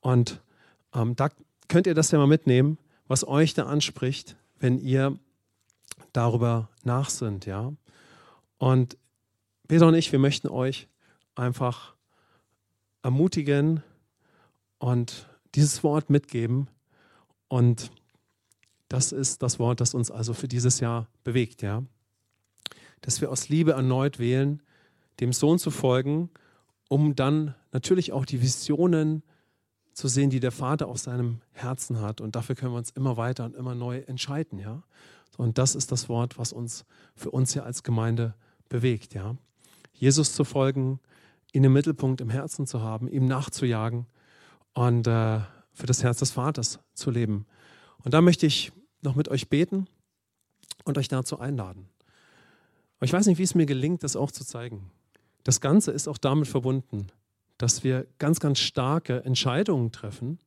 Und 0.00 0.40
ähm, 0.94 1.16
da 1.16 1.30
könnt 1.68 1.86
ihr 1.86 1.94
das 1.94 2.10
ja 2.10 2.18
mal 2.18 2.26
mitnehmen, 2.26 2.78
was 3.08 3.26
euch 3.26 3.54
da 3.54 3.64
anspricht, 3.64 4.36
wenn 4.58 4.78
ihr 4.78 5.18
darüber 6.12 6.68
nachsinnt, 6.84 7.46
ja. 7.46 7.72
Und 8.58 8.96
Peter 9.66 9.86
und 9.86 9.94
ich, 9.94 10.12
wir 10.12 10.18
möchten 10.18 10.48
euch 10.48 10.88
einfach 11.34 11.91
ermutigen 13.02 13.82
und 14.78 15.28
dieses 15.54 15.82
Wort 15.82 16.10
mitgeben. 16.10 16.68
Und 17.48 17.90
das 18.88 19.12
ist 19.12 19.42
das 19.42 19.58
Wort, 19.58 19.80
das 19.80 19.94
uns 19.94 20.10
also 20.10 20.34
für 20.34 20.48
dieses 20.48 20.80
Jahr 20.80 21.08
bewegt, 21.24 21.62
ja. 21.62 21.82
Dass 23.00 23.20
wir 23.20 23.30
aus 23.30 23.48
Liebe 23.48 23.72
erneut 23.72 24.18
wählen, 24.18 24.62
dem 25.20 25.32
Sohn 25.32 25.58
zu 25.58 25.70
folgen, 25.70 26.30
um 26.88 27.14
dann 27.14 27.54
natürlich 27.72 28.12
auch 28.12 28.24
die 28.24 28.42
Visionen 28.42 29.22
zu 29.92 30.08
sehen, 30.08 30.30
die 30.30 30.40
der 30.40 30.52
Vater 30.52 30.88
auf 30.88 30.98
seinem 30.98 31.40
Herzen 31.52 32.00
hat. 32.00 32.20
Und 32.20 32.36
dafür 32.36 32.54
können 32.54 32.72
wir 32.72 32.78
uns 32.78 32.90
immer 32.90 33.16
weiter 33.16 33.44
und 33.44 33.54
immer 33.54 33.74
neu 33.74 33.98
entscheiden, 33.98 34.58
ja. 34.58 34.82
Und 35.38 35.56
das 35.56 35.74
ist 35.74 35.90
das 35.90 36.08
Wort, 36.10 36.38
was 36.38 36.52
uns 36.52 36.84
für 37.16 37.30
uns 37.30 37.54
ja 37.54 37.62
als 37.62 37.82
Gemeinde 37.82 38.34
bewegt, 38.68 39.14
ja. 39.14 39.36
Jesus 39.92 40.34
zu 40.34 40.44
folgen, 40.44 41.00
ihn 41.52 41.64
im 41.64 41.72
Mittelpunkt 41.72 42.20
im 42.20 42.30
Herzen 42.30 42.66
zu 42.66 42.80
haben, 42.80 43.08
ihm 43.08 43.26
nachzujagen 43.26 44.06
und 44.74 45.06
äh, 45.06 45.40
für 45.72 45.86
das 45.86 46.02
Herz 46.02 46.18
des 46.18 46.30
Vaters 46.32 46.80
zu 46.94 47.10
leben. 47.10 47.46
Und 48.04 48.14
da 48.14 48.20
möchte 48.20 48.46
ich 48.46 48.72
noch 49.02 49.14
mit 49.14 49.28
euch 49.28 49.48
beten 49.48 49.86
und 50.84 50.98
euch 50.98 51.08
dazu 51.08 51.38
einladen. 51.38 51.88
Aber 52.96 53.06
ich 53.06 53.12
weiß 53.12 53.26
nicht, 53.26 53.38
wie 53.38 53.42
es 53.42 53.54
mir 53.54 53.66
gelingt, 53.66 54.02
das 54.02 54.16
auch 54.16 54.30
zu 54.30 54.44
zeigen. 54.44 54.90
Das 55.44 55.60
Ganze 55.60 55.90
ist 55.90 56.08
auch 56.08 56.18
damit 56.18 56.48
verbunden, 56.48 57.08
dass 57.58 57.84
wir 57.84 58.06
ganz, 58.18 58.40
ganz 58.40 58.58
starke 58.58 59.24
Entscheidungen 59.24 59.92
treffen, 59.92 60.38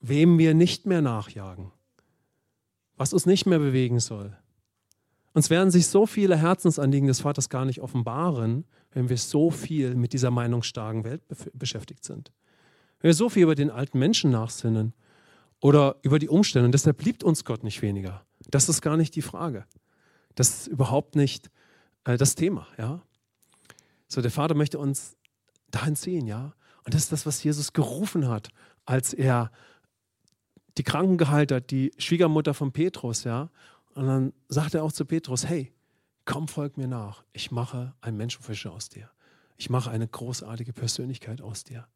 wem 0.00 0.38
wir 0.38 0.54
nicht 0.54 0.86
mehr 0.86 1.02
nachjagen, 1.02 1.72
was 2.96 3.12
uns 3.12 3.26
nicht 3.26 3.46
mehr 3.46 3.58
bewegen 3.58 4.00
soll. 4.00 4.36
Uns 5.36 5.50
werden 5.50 5.70
sich 5.70 5.88
so 5.88 6.06
viele 6.06 6.34
Herzensanliegen 6.34 7.08
des 7.08 7.20
Vaters 7.20 7.50
gar 7.50 7.66
nicht 7.66 7.82
offenbaren, 7.82 8.64
wenn 8.92 9.10
wir 9.10 9.18
so 9.18 9.50
viel 9.50 9.94
mit 9.94 10.14
dieser 10.14 10.30
meinungsstarken 10.30 11.04
Welt 11.04 11.20
beschäftigt 11.52 12.04
sind. 12.04 12.32
Wenn 13.00 13.10
wir 13.10 13.14
so 13.14 13.28
viel 13.28 13.42
über 13.42 13.54
den 13.54 13.68
alten 13.68 13.98
Menschen 13.98 14.30
nachsinnen 14.30 14.94
oder 15.60 15.96
über 16.00 16.18
die 16.18 16.30
Umstände. 16.30 16.64
Und 16.64 16.72
deshalb 16.72 17.02
liebt 17.02 17.22
uns 17.22 17.44
Gott 17.44 17.64
nicht 17.64 17.82
weniger. 17.82 18.24
Das 18.48 18.70
ist 18.70 18.80
gar 18.80 18.96
nicht 18.96 19.14
die 19.14 19.20
Frage. 19.20 19.66
Das 20.36 20.60
ist 20.60 20.68
überhaupt 20.68 21.16
nicht 21.16 21.50
äh, 22.04 22.16
das 22.16 22.34
Thema. 22.34 22.66
Ja? 22.78 23.02
So, 24.08 24.22
der 24.22 24.30
Vater 24.30 24.54
möchte 24.54 24.78
uns 24.78 25.18
dahin 25.70 25.96
ziehen, 25.96 26.26
ja. 26.26 26.54
Und 26.84 26.94
das 26.94 27.02
ist 27.02 27.12
das, 27.12 27.26
was 27.26 27.44
Jesus 27.44 27.74
gerufen 27.74 28.26
hat, 28.26 28.48
als 28.86 29.12
er 29.12 29.50
die 30.78 30.82
Kranken 30.82 31.18
geheilt 31.18 31.52
hat, 31.52 31.70
die 31.70 31.92
Schwiegermutter 31.98 32.54
von 32.54 32.72
Petrus, 32.72 33.24
ja. 33.24 33.50
Und 33.96 34.06
dann 34.06 34.32
sagt 34.48 34.74
er 34.74 34.84
auch 34.84 34.92
zu 34.92 35.06
Petrus: 35.06 35.46
Hey, 35.46 35.72
komm, 36.26 36.48
folg 36.48 36.76
mir 36.76 36.86
nach. 36.86 37.24
Ich 37.32 37.50
mache 37.50 37.94
einen 38.02 38.18
Menschenfischer 38.18 38.70
aus 38.70 38.90
dir. 38.90 39.10
Ich 39.56 39.70
mache 39.70 39.90
eine 39.90 40.06
großartige 40.06 40.74
Persönlichkeit 40.74 41.40
aus 41.40 41.64
dir. 41.64 41.86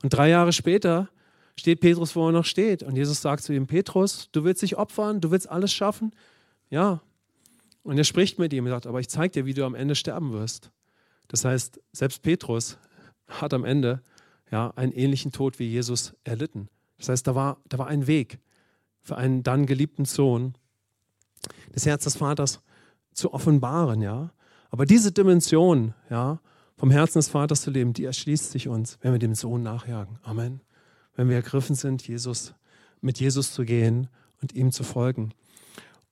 Und 0.00 0.10
drei 0.10 0.28
Jahre 0.28 0.52
später 0.52 1.08
steht 1.56 1.80
Petrus, 1.80 2.14
wo 2.14 2.28
er 2.28 2.32
noch 2.32 2.44
steht. 2.44 2.84
Und 2.84 2.94
Jesus 2.94 3.20
sagt 3.20 3.42
zu 3.42 3.52
ihm: 3.52 3.66
Petrus, 3.66 4.28
du 4.30 4.44
willst 4.44 4.62
dich 4.62 4.78
opfern, 4.78 5.20
du 5.20 5.32
willst 5.32 5.48
alles 5.48 5.72
schaffen. 5.72 6.12
Ja. 6.70 7.02
Und 7.82 7.98
er 7.98 8.04
spricht 8.04 8.38
mit 8.38 8.52
ihm 8.52 8.66
und 8.66 8.70
sagt: 8.70 8.86
Aber 8.86 9.00
ich 9.00 9.08
zeige 9.08 9.32
dir, 9.32 9.44
wie 9.44 9.54
du 9.54 9.64
am 9.64 9.74
Ende 9.74 9.96
sterben 9.96 10.32
wirst. 10.32 10.70
Das 11.26 11.44
heißt, 11.44 11.80
selbst 11.90 12.22
Petrus 12.22 12.78
hat 13.26 13.52
am 13.54 13.64
Ende 13.64 14.02
ja, 14.52 14.72
einen 14.76 14.92
ähnlichen 14.92 15.32
Tod 15.32 15.58
wie 15.58 15.66
Jesus 15.66 16.14
erlitten. 16.22 16.68
Das 16.98 17.08
heißt, 17.08 17.26
da 17.26 17.34
war, 17.34 17.58
da 17.68 17.78
war 17.78 17.88
ein 17.88 18.06
Weg 18.06 18.38
für 19.02 19.16
einen 19.16 19.42
dann 19.42 19.66
geliebten 19.66 20.04
Sohn, 20.04 20.54
das 21.72 21.86
Herz 21.86 22.04
des 22.04 22.16
Vaters 22.16 22.60
zu 23.12 23.32
offenbaren, 23.32 24.02
ja. 24.02 24.32
Aber 24.70 24.86
diese 24.86 25.12
Dimension, 25.12 25.94
ja, 26.10 26.40
vom 26.76 26.90
Herzen 26.90 27.18
des 27.18 27.28
Vaters 27.28 27.62
zu 27.62 27.70
leben, 27.70 27.92
die 27.92 28.04
erschließt 28.04 28.52
sich 28.52 28.68
uns, 28.68 28.98
wenn 29.02 29.12
wir 29.12 29.18
dem 29.18 29.34
Sohn 29.34 29.62
nachjagen. 29.62 30.18
Amen. 30.22 30.60
Wenn 31.14 31.28
wir 31.28 31.36
ergriffen 31.36 31.74
sind, 31.74 32.06
Jesus, 32.06 32.54
mit 33.02 33.20
Jesus 33.20 33.52
zu 33.52 33.64
gehen 33.64 34.08
und 34.40 34.54
ihm 34.54 34.72
zu 34.72 34.82
folgen. 34.82 35.34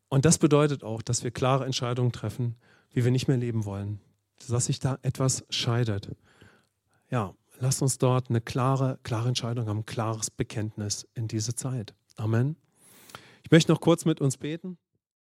Und 0.09 0.25
das 0.25 0.39
bedeutet 0.39 0.85
auch, 0.85 1.01
dass 1.03 1.25
wir 1.25 1.31
klare 1.31 1.65
Entscheidungen 1.65 2.13
treffen, 2.13 2.57
wie 2.93 3.05
wir 3.05 3.11
nicht 3.11 3.29
mehr 3.29 3.37
leben 3.37 3.65
wollen. 3.65 4.01
Dass 4.49 4.67
sich 4.67 4.79
da 4.79 4.99
etwas 5.03 5.45
scheidet. 5.51 6.11
Ja, 7.11 7.35
lasst 7.59 7.81
uns 7.81 7.99
dort 7.99 8.29
eine 8.29 8.41
klare, 8.41 8.99
klare 9.03 9.29
Entscheidung 9.29 9.69
haben, 9.69 9.79
ein 9.79 9.87
klares 9.87 10.31
Bekenntnis 10.31 11.07
in 11.15 11.29
diese 11.29 11.55
Zeit. 11.55 11.95
Amen. 12.17 12.57
Ich 13.43 13.51
möchte 13.51 13.73
noch 13.73 13.81
kurz 13.81 14.05
mit 14.05 14.21
uns 14.21 14.37
beten. 14.37 14.77